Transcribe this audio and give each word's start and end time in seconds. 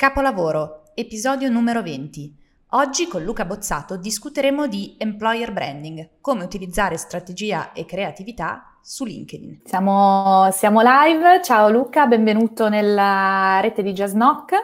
Capolavoro, 0.00 0.84
episodio 0.94 1.50
numero 1.50 1.82
20. 1.82 2.34
Oggi 2.70 3.06
con 3.06 3.22
Luca 3.22 3.44
Bozzato 3.44 3.98
discuteremo 3.98 4.66
di 4.66 4.94
employer 4.96 5.52
branding, 5.52 6.12
come 6.22 6.42
utilizzare 6.42 6.96
strategia 6.96 7.72
e 7.72 7.84
creatività 7.84 8.78
su 8.80 9.04
LinkedIn. 9.04 9.60
Siamo, 9.62 10.48
siamo 10.52 10.80
live, 10.80 11.42
ciao 11.42 11.68
Luca, 11.68 12.06
benvenuto 12.06 12.70
nella 12.70 13.58
rete 13.60 13.82
di 13.82 13.92
Jazznock. 13.92 14.54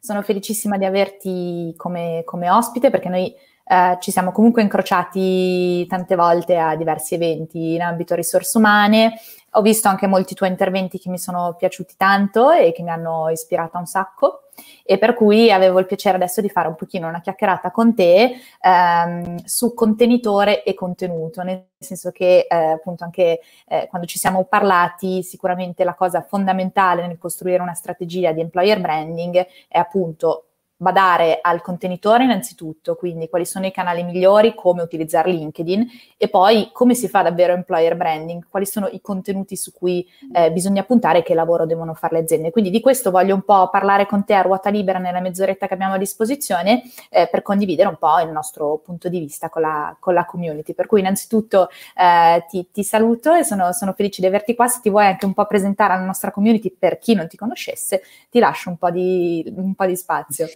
Sono 0.00 0.22
felicissima 0.22 0.76
di 0.76 0.86
averti 0.86 1.72
come, 1.76 2.22
come 2.24 2.50
ospite 2.50 2.90
perché 2.90 3.08
noi 3.08 3.32
eh, 3.70 3.96
ci 4.00 4.10
siamo 4.10 4.32
comunque 4.32 4.62
incrociati 4.62 5.86
tante 5.86 6.16
volte 6.16 6.56
a 6.58 6.74
diversi 6.74 7.14
eventi 7.14 7.74
in 7.74 7.82
ambito 7.82 8.16
risorse 8.16 8.58
umane. 8.58 9.20
Ho 9.54 9.62
visto 9.62 9.88
anche 9.88 10.06
molti 10.06 10.34
tuoi 10.34 10.48
interventi 10.48 10.98
che 10.98 11.10
mi 11.10 11.18
sono 11.18 11.54
piaciuti 11.58 11.94
tanto 11.96 12.50
e 12.52 12.72
che 12.72 12.82
mi 12.82 12.90
hanno 12.90 13.28
ispirata 13.30 13.78
un 13.78 13.86
sacco. 13.86 14.42
E 14.84 14.98
per 14.98 15.14
cui 15.14 15.50
avevo 15.50 15.78
il 15.78 15.86
piacere 15.86 16.16
adesso 16.16 16.40
di 16.40 16.48
fare 16.50 16.68
un 16.68 16.74
pochino 16.74 17.08
una 17.08 17.20
chiacchierata 17.20 17.70
con 17.70 17.94
te 17.94 18.36
ehm, 18.60 19.42
su 19.44 19.72
contenitore 19.74 20.62
e 20.62 20.74
contenuto, 20.74 21.42
nel 21.42 21.66
senso 21.78 22.10
che 22.10 22.46
eh, 22.48 22.54
appunto 22.54 23.04
anche 23.04 23.40
eh, 23.66 23.86
quando 23.88 24.06
ci 24.06 24.18
siamo 24.18 24.44
parlati 24.44 25.22
sicuramente 25.22 25.82
la 25.82 25.94
cosa 25.94 26.20
fondamentale 26.20 27.06
nel 27.06 27.18
costruire 27.18 27.62
una 27.62 27.74
strategia 27.74 28.32
di 28.32 28.40
employer 28.40 28.80
branding 28.80 29.46
è 29.66 29.78
appunto 29.78 30.49
badare 30.80 31.40
al 31.42 31.60
contenitore 31.60 32.24
innanzitutto, 32.24 32.94
quindi 32.94 33.28
quali 33.28 33.44
sono 33.44 33.66
i 33.66 33.70
canali 33.70 34.02
migliori, 34.02 34.54
come 34.54 34.80
utilizzare 34.80 35.30
LinkedIn 35.30 35.86
e 36.16 36.28
poi 36.28 36.70
come 36.72 36.94
si 36.94 37.06
fa 37.06 37.20
davvero 37.20 37.52
employer 37.52 37.94
branding, 37.96 38.46
quali 38.48 38.64
sono 38.64 38.88
i 38.90 39.02
contenuti 39.02 39.56
su 39.56 39.74
cui 39.74 40.08
eh, 40.32 40.50
bisogna 40.50 40.82
puntare 40.82 41.18
e 41.18 41.22
che 41.22 41.34
lavoro 41.34 41.66
devono 41.66 41.92
fare 41.92 42.14
le 42.14 42.22
aziende. 42.22 42.50
Quindi 42.50 42.70
di 42.70 42.80
questo 42.80 43.10
voglio 43.10 43.34
un 43.34 43.42
po' 43.42 43.68
parlare 43.68 44.06
con 44.06 44.24
te 44.24 44.32
a 44.32 44.40
ruota 44.40 44.70
libera 44.70 44.98
nella 44.98 45.20
mezz'oretta 45.20 45.66
che 45.66 45.74
abbiamo 45.74 45.94
a 45.94 45.98
disposizione 45.98 46.82
eh, 47.10 47.28
per 47.30 47.42
condividere 47.42 47.90
un 47.90 47.96
po' 47.98 48.18
il 48.20 48.30
nostro 48.30 48.78
punto 48.78 49.10
di 49.10 49.18
vista 49.18 49.50
con 49.50 49.60
la, 49.60 49.94
con 50.00 50.14
la 50.14 50.24
community. 50.24 50.72
Per 50.72 50.86
cui 50.86 51.00
innanzitutto 51.00 51.68
eh, 51.94 52.42
ti, 52.48 52.70
ti, 52.72 52.84
saluto 52.84 53.34
e 53.34 53.44
sono, 53.44 53.72
sono 53.72 53.92
felice 53.92 54.22
di 54.22 54.26
averti 54.26 54.54
qua. 54.54 54.66
Se 54.66 54.80
ti 54.80 54.88
vuoi 54.88 55.04
anche 55.04 55.26
un 55.26 55.34
po' 55.34 55.44
presentare 55.44 55.92
alla 55.92 56.06
nostra 56.06 56.30
community 56.30 56.70
per 56.70 56.96
chi 56.96 57.12
non 57.12 57.28
ti 57.28 57.36
conoscesse, 57.36 58.02
ti 58.30 58.38
lascio 58.38 58.70
un 58.70 58.78
po' 58.78 58.90
di, 58.90 59.44
un 59.54 59.74
po 59.74 59.84
di 59.84 59.94
spazio. 59.94 60.48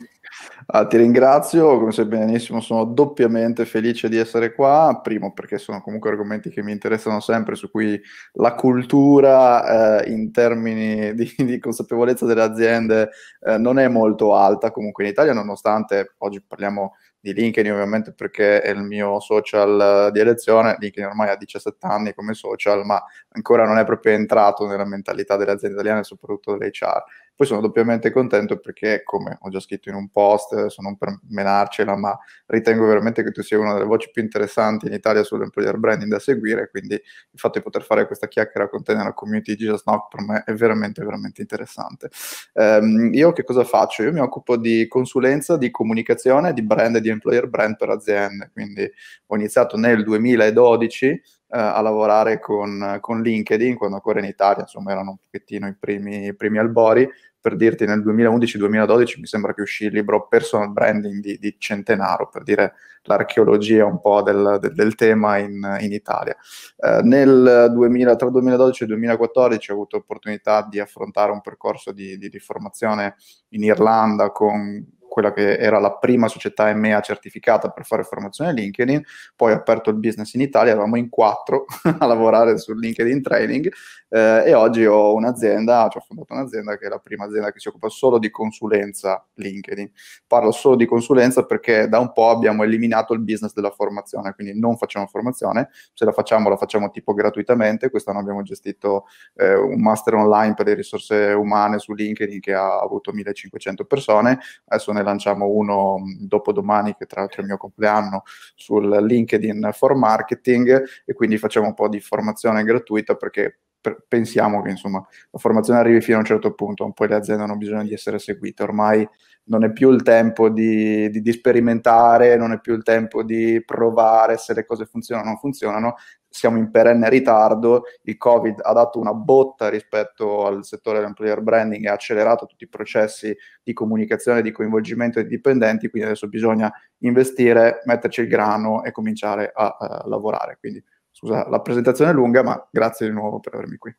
Ah, 0.67 0.87
ti 0.87 0.97
ringrazio, 0.97 1.79
come 1.79 1.93
sai 1.93 2.07
benissimo, 2.07 2.61
sono 2.61 2.85
doppiamente 2.85 3.67
felice 3.67 4.09
di 4.09 4.17
essere 4.17 4.55
qua, 4.55 4.99
primo 5.03 5.33
perché 5.33 5.59
sono 5.59 5.83
comunque 5.83 6.11
argomenti 6.11 6.49
che 6.51 6.63
mi 6.63 6.73
interessano 6.73 7.21
sempre, 7.21 7.55
su 7.55 7.71
cui 7.71 8.01
la 8.35 8.55
cultura 8.55 10.03
eh, 10.03 10.11
in 10.11 10.33
termini 10.33 11.15
di, 11.15 11.33
di, 11.37 11.59
consapevolezza 11.59 12.25
delle 12.25 12.43
aziende 12.43 13.11
eh, 13.41 13.59
non 13.59 13.79
è 13.79 13.89
molto 13.89 14.35
alta 14.35 14.71
comunque 14.71 15.05
in 15.05 15.11
Italia, 15.11 15.33
nonostante 15.35 16.15
oggi 16.19 16.43
parliamo 16.43 16.95
di 17.25 17.33
LinkedIn 17.33 17.73
ovviamente 17.73 18.13
perché 18.13 18.61
è 18.61 18.69
il 18.69 18.83
mio 18.83 19.19
social 19.19 20.11
di 20.13 20.21
elezione, 20.21 20.77
LinkedIn 20.79 21.09
ormai 21.09 21.31
ha 21.31 21.37
17 21.37 21.87
anni 21.87 22.13
come 22.13 22.35
social, 22.35 22.85
ma 22.85 23.03
ancora 23.31 23.65
non 23.65 23.79
è 23.79 23.85
proprio 23.87 24.13
entrato 24.13 24.67
nella 24.67 24.85
mentalità 24.85 25.37
delle 25.37 25.53
aziende 25.53 25.77
italiane, 25.77 26.05
soprattutto 26.05 26.53
delle 26.53 26.71
HR. 26.71 27.03
Poi 27.37 27.47
sono 27.47 27.61
doppiamente 27.61 28.11
contento 28.13 28.59
perché, 28.59 29.03
come 29.03 29.39
ho 29.41 29.49
già 29.49 29.59
scritto 29.59 29.89
in 29.89 29.97
un 29.97 30.09
post, 30.09 30.53
adesso 30.53 30.81
non 30.83 30.97
per 30.97 31.19
menarcela, 31.29 31.97
ma 31.97 32.17
ritengo 32.47 32.87
veramente 32.87 33.25
che 33.25 33.33
tu 33.33 33.43
sia 33.43 33.59
una 33.59 33.73
delle 33.73 33.85
voci 33.85 34.09
più 34.13 34.23
interessanti 34.23 34.87
in 34.87 34.93
Italia 34.93 35.25
sull'employer 35.25 35.77
branding 35.79 36.11
da 36.11 36.19
seguire, 36.21 36.69
quindi 36.71 36.95
il 36.95 37.39
fatto 37.39 37.59
di 37.59 37.65
poter 37.65 37.83
fare 37.83 38.07
questa 38.07 38.29
chiacchiera 38.29 38.69
con 38.69 38.83
te 38.83 38.95
nella 38.95 39.13
community 39.13 39.57
di 39.57 39.65
Just 39.65 39.85
Knock 39.85 40.15
per 40.15 40.25
me 40.25 40.43
è 40.45 40.53
veramente, 40.53 41.03
veramente 41.03 41.41
interessante. 41.41 42.11
Um, 42.53 43.13
io 43.13 43.33
che 43.33 43.43
cosa 43.43 43.65
faccio? 43.65 44.03
Io 44.05 44.13
mi 44.13 44.21
occupo 44.21 44.57
di 44.57 44.87
consulenza, 44.87 45.57
di 45.57 45.71
comunicazione, 45.71 46.53
di 46.53 46.63
brand 46.63 46.97
e 46.97 47.01
di 47.01 47.09
employer 47.09 47.49
brand 47.49 47.77
per 47.77 47.91
aziende, 47.91 48.51
quindi 48.53 48.89
ho 49.27 49.37
iniziato 49.37 49.77
nel 49.77 50.05
2012 50.05 51.07
eh, 51.07 51.21
a 51.57 51.81
lavorare 51.81 52.41
con, 52.41 52.99
con, 53.01 53.23
LinkedIn 53.23 53.77
quando 53.77 53.97
ancora 53.97 54.19
in 54.19 54.25
Italia, 54.25 54.63
insomma, 54.63 54.91
erano 54.91 55.11
un 55.11 55.17
pochettino 55.19 55.69
i 55.69 55.75
primi, 55.79 56.27
i 56.27 56.35
primi 56.35 56.59
albori. 56.59 57.09
Per 57.41 57.57
dirti, 57.57 57.85
nel 57.85 58.01
2011-2012 58.01 59.21
mi 59.21 59.27
sembra 59.27 59.53
che 59.53 59.61
uscì 59.61 59.85
il 59.85 59.93
libro 59.93 60.27
Personal 60.27 60.73
Branding 60.73 61.21
di, 61.21 61.39
di 61.39 61.55
Centenaro, 61.59 62.29
per 62.29 62.43
dire 62.43 62.73
l'archeologia 63.03 63.85
un 63.85 64.01
po' 64.01 64.23
del, 64.23 64.59
del, 64.61 64.73
del 64.73 64.95
tema 64.95 65.37
in, 65.37 65.77
in 65.81 65.93
Italia. 65.93 66.35
Eh, 66.77 67.01
nel 67.03 67.71
2000, 67.71 68.17
tra 68.17 68.27
il 68.27 68.33
2012 68.33 68.83
e 68.83 68.87
il 68.87 68.93
2014 68.93 69.71
ho 69.71 69.75
avuto 69.75 69.97
l'opportunità 69.97 70.67
di 70.69 70.81
affrontare 70.81 71.33
un 71.33 71.43
percorso 71.43 71.93
di, 71.93 72.17
di, 72.17 72.31
di 72.31 72.39
formazione 72.39 73.17
in 73.51 73.63
Irlanda 73.63 74.31
con 74.31 74.83
quella 75.15 75.33
che 75.33 75.59
era 75.59 75.79
la 75.79 75.93
prima 75.93 76.27
società 76.27 76.69
EMEA 76.71 76.99
certificata 76.99 77.69
per 77.69 77.85
fare 77.85 78.03
formazione 78.03 78.53
LinkedIn, 78.53 79.01
poi 79.37 79.53
ho 79.53 79.55
aperto 79.55 79.91
il 79.91 79.97
business 79.97 80.35
in 80.35 80.41
Italia, 80.41 80.73
eravamo 80.73 80.97
in 80.97 81.09
quattro 81.09 81.67
a 82.01 82.05
lavorare 82.05 82.59
sul 82.59 82.81
LinkedIn 82.81 83.23
Training 83.23 83.73
eh, 84.09 84.43
e 84.47 84.55
oggi 84.55 84.85
ho 84.85 85.15
un'azienda, 85.15 85.89
cioè 85.89 86.03
ho 86.03 86.05
fondato 86.05 86.33
un'azienda 86.35 86.77
che 86.77 86.87
è 86.87 86.89
la 86.89 86.99
prima 86.99 87.27
azienda 87.27 87.53
che 87.53 87.61
si 87.61 87.69
occupa 87.69 87.89
solo 87.89 88.19
di 88.19 88.29
consulenza 88.29 89.25
LinkedIn. 89.35 89.89
Parlo 90.27 90.51
solo 90.51 90.75
di 90.75 90.85
consulenza 90.85 91.45
perché 91.45 91.87
da 91.89 92.01
un 92.01 92.13
po' 92.13 92.31
abbiamo 92.31 92.65
eliminato 92.65 93.13
il 93.13 93.21
business 93.21 93.53
della 93.53 93.71
formazione, 93.71 94.35
quindi 94.35 94.59
non 94.59 94.77
facciamo 94.77 95.07
formazione, 95.07 95.69
se 95.93 96.05
la 96.05 96.11
facciamo 96.11 96.49
la 96.49 96.57
facciamo 96.57 96.91
tipo 96.91 97.15
gratuitamente, 97.15 97.89
quest'anno 97.89 98.19
abbiamo 98.19 98.43
gestito 98.43 99.05
eh, 99.37 99.55
un 99.55 99.81
master 99.81 100.15
online 100.15 100.55
per 100.55 100.67
le 100.67 100.75
risorse 100.75 101.31
umane 101.31 101.79
su 101.79 101.93
LinkedIn 101.93 102.41
che 102.41 102.53
ha 102.53 102.81
avuto 102.81 103.13
1500 103.13 103.85
persone, 103.85 104.41
adesso 104.67 104.91
ne 104.91 105.03
lanciamo 105.05 105.47
uno 105.47 105.99
dopodomani, 106.19 106.97
che 106.97 107.07
tra 107.07 107.21
l'altro 107.21 107.39
è 107.39 107.41
il 107.43 107.49
mio 107.49 107.57
compleanno, 107.57 108.23
sul 108.55 108.89
LinkedIn 108.89 109.71
for 109.73 109.95
Marketing 109.95 110.85
e 111.05 111.13
quindi 111.13 111.39
facciamo 111.39 111.67
un 111.67 111.75
po' 111.75 111.89
di 111.89 112.01
formazione 112.01 112.65
gratuita 112.65 113.15
perché 113.15 113.61
pensiamo 114.09 114.63
che 114.63 114.71
insomma 114.71 115.05
la 115.31 115.39
formazione 115.39 115.79
arrivi 115.79 116.01
fino 116.01 116.17
a 116.17 116.21
un 116.21 116.27
certo 116.27 116.55
punto, 116.55 116.91
poi 116.93 117.09
le 117.09 117.17
aziende 117.17 117.43
hanno 117.43 117.57
bisogno 117.57 117.83
di 117.83 117.93
essere 117.93 118.19
seguite, 118.19 118.63
ormai 118.63 119.09
non 119.47 119.65
è 119.65 119.73
più 119.73 119.91
il 119.91 120.03
tempo 120.03 120.49
di, 120.49 121.11
di, 121.11 121.21
di, 121.21 121.33
sperimentare, 121.33 122.37
non 122.37 122.53
è 122.53 122.61
più 122.61 122.75
il 122.75 122.83
tempo 122.83 123.23
di 123.23 123.63
provare 123.65 124.39
se 124.39 124.55
le 124.55 124.65
cose 124.65 124.87
funzionano 124.87 125.27
o 125.27 125.31
non 125.33 125.39
funzionano, 125.39 125.97
siamo 126.29 126.57
in 126.57 126.71
perenne 126.71 127.09
ritardo, 127.11 127.85
il 128.03 128.17
Covid 128.17 128.61
ha 128.63 128.73
dato 128.73 128.99
una 128.99 129.13
botta 129.13 129.69
rispetto 129.69 130.47
al 130.47 130.65
settore 130.65 130.99
dell'employer 130.99 131.43
branding 131.43 131.85
e 131.85 131.89
ha 131.89 131.93
accelerato 131.93 132.47
tutti 132.47 132.65
i 132.65 132.69
processi 132.69 133.37
di 133.63 133.73
comunicazione, 133.73 134.43
di 134.43 134.51
coinvolgimento 134.51 135.21
dei 135.21 135.29
dipendenti, 135.29 135.89
quindi 135.89 136.09
adesso 136.09 136.27
bisogna 136.29 136.73
investire, 136.99 137.83
metterci 137.85 138.23
il 138.23 138.29
grano 138.29 138.83
e 138.83 138.93
cominciare 138.93 139.53
a, 139.55 139.77
a 139.79 140.05
lavorare. 140.07 140.57
Quindi 140.59 140.83
scusa, 141.15 141.49
la 141.49 141.61
presentazione 141.61 142.11
è 142.11 142.15
lunga, 142.15 142.43
ma 142.43 142.69
grazie 142.71 143.07
di 143.07 143.13
nuovo 143.13 143.39
per 143.39 143.55
avermi 143.55 143.77
qui. 143.77 143.95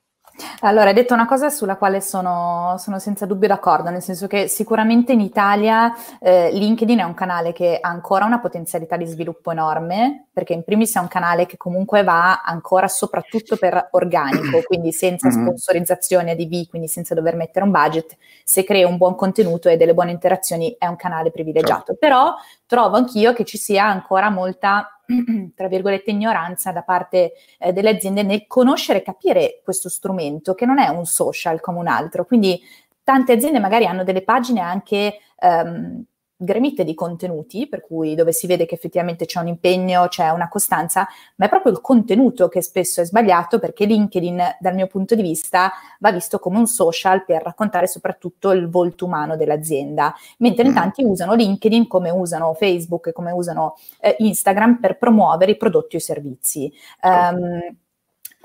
Allora, 0.62 0.90
hai 0.90 0.94
detto 0.94 1.14
una 1.14 1.26
cosa 1.26 1.50
sulla 1.50 1.78
quale 1.78 2.02
sono, 2.02 2.76
sono, 2.78 3.00
senza 3.00 3.26
dubbio 3.26 3.48
d'accordo, 3.48 3.90
nel 3.90 4.02
senso 4.02 4.28
che 4.28 4.50
sicuramente 4.50 5.14
in 5.14 5.22
Italia 5.22 5.94
eh, 6.20 6.52
LinkedIn 6.52 7.00
è 7.00 7.04
un 7.04 7.14
canale 7.14 7.54
che 7.54 7.78
ha 7.80 7.88
ancora 7.88 8.26
una 8.26 8.40
potenzialità 8.40 8.98
di 8.98 9.06
sviluppo 9.06 9.52
enorme, 9.52 10.28
perché 10.34 10.52
in 10.52 10.64
primis 10.64 10.94
è 10.96 11.00
un 11.00 11.08
canale 11.08 11.46
che 11.46 11.56
comunque 11.56 12.04
va 12.04 12.42
ancora 12.42 12.90
soprattutto 12.90 13.56
per 13.56 13.88
organico, 13.92 14.62
quindi 14.68 14.92
senza 14.92 15.30
mm-hmm. 15.30 15.42
sponsorizzazione 15.42 16.32
ADV, 16.32 16.68
quindi 16.68 16.90
senza 16.90 17.14
dover 17.14 17.36
mettere 17.38 17.64
un 17.64 17.72
budget, 17.72 18.18
se 18.44 18.66
crei 18.66 18.84
un 18.84 18.98
buon 18.98 19.16
contenuto 19.16 19.70
e 19.70 19.78
delle 19.78 19.94
buone 19.94 20.12
interazioni 20.12 20.76
è 20.78 20.86
un 20.88 20.98
canale 20.98 21.32
privilegiato. 21.32 21.94
Certo. 21.94 21.98
Però 21.98 22.34
trovo 22.66 22.98
anch'io 22.98 23.32
che 23.32 23.46
ci 23.46 23.58
sia 23.58 23.86
ancora 23.86 24.30
molta 24.30 24.95
tra 25.56 25.68
virgolette, 25.68 26.12
ignoranza 26.12 26.72
da 26.72 26.82
parte 26.82 27.34
eh, 27.60 27.74
delle 27.74 27.90
aziende 27.90 28.24
nel 28.24 28.48
conoscere 28.48 29.00
e 29.00 29.04
capire 29.04 29.62
questo 29.64 29.90
strumento, 29.90 30.54
che 30.54 30.66
non 30.66 30.80
è 30.80 30.88
un 30.88 31.06
social 31.06 31.60
come 31.60 31.80
un 31.80 31.88
altro. 31.88 32.26
Quindi 32.26 32.60
tante 33.04 33.34
aziende 33.34 33.60
magari 33.60 33.86
hanno 33.86 34.04
delle 34.04 34.24
pagine 34.24 34.62
anche 34.62 35.20
ehm, 35.40 36.04
gremite 36.38 36.84
di 36.84 36.94
contenuti, 36.94 37.68
per 37.68 37.82
cui 37.82 38.14
dove 38.16 38.34
si 38.34 38.48
vede 38.48 38.66
che 38.66 38.76
effettivamente 38.76 39.26
c'è 39.26 39.40
un 39.40 39.48
impegno, 39.48 40.08
c'è 40.08 40.30
una 40.30 40.50
costanza, 40.50 41.08
ma 41.36 41.46
è 41.46 41.50
proprio 41.50 41.72
il 41.72 41.82
contenuto 41.82 42.48
che 42.48 42.62
spesso 42.62 43.02
è 43.02 43.06
sbagliato 43.06 43.60
perché 43.60 43.86
LinkedIn, 43.86 44.58
dal 44.60 44.76
mio 44.76 44.88
punto 44.88 45.16
di 45.16 45.22
vista, 45.22 45.72
va 46.00 46.12
visto 46.12 46.40
come 46.40 46.58
un 46.58 46.68
social 46.68 47.24
per 47.24 47.42
raccontare 47.42 47.88
soprattutto 47.88 48.52
il 48.52 48.70
volto 48.70 49.06
umano 49.06 49.36
dell'azienda, 49.38 50.14
mentre 50.40 50.66
in 50.66 50.72
mm. 50.72 50.76
tanti 50.76 51.04
usano 51.04 51.34
LinkedIn 51.34 51.88
come 51.88 52.10
usano 52.10 52.54
Facebook, 52.54 53.12
come 53.14 53.32
usano 53.32 53.76
eh, 54.00 54.16
Instagram 54.20 54.80
per 54.80 54.98
promuovere 54.98 55.52
i 55.52 55.58
prodotti 55.58 55.96
o 55.96 56.00
i 56.00 56.02
servizi. 56.02 56.72
Um, 57.02 57.76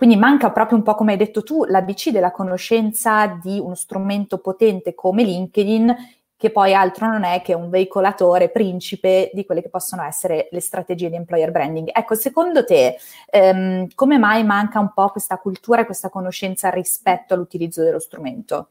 quindi 0.01 0.17
manca 0.17 0.51
proprio 0.51 0.79
un 0.79 0.83
po' 0.83 0.95
come 0.95 1.13
hai 1.13 1.19
detto 1.19 1.43
tu, 1.43 1.65
l'ABC 1.65 2.09
della 2.09 2.31
conoscenza 2.31 3.27
di 3.27 3.59
uno 3.59 3.75
strumento 3.75 4.39
potente 4.39 4.95
come 4.95 5.25
LinkedIn 5.25 5.95
che 6.41 6.51
poi 6.51 6.73
altro 6.73 7.07
non 7.07 7.23
è 7.25 7.43
che 7.43 7.53
un 7.53 7.69
veicolatore 7.69 8.49
principe 8.49 9.31
di 9.35 9.45
quelle 9.45 9.61
che 9.61 9.69
possono 9.69 10.03
essere 10.03 10.49
le 10.51 10.61
strategie 10.61 11.11
di 11.11 11.17
employer 11.17 11.51
branding. 11.51 11.91
Ecco, 11.93 12.15
secondo 12.15 12.65
te, 12.65 12.97
ehm, 13.31 13.89
come 13.95 14.17
mai 14.17 14.43
manca 14.43 14.81
un 14.81 14.91
po' 14.95 15.11
questa 15.11 15.37
cultura 15.37 15.83
e 15.83 15.85
questa 15.85 16.09
conoscenza 16.09 16.71
rispetto 16.71 17.35
all'utilizzo 17.35 17.83
dello 17.83 17.99
strumento? 17.99 18.69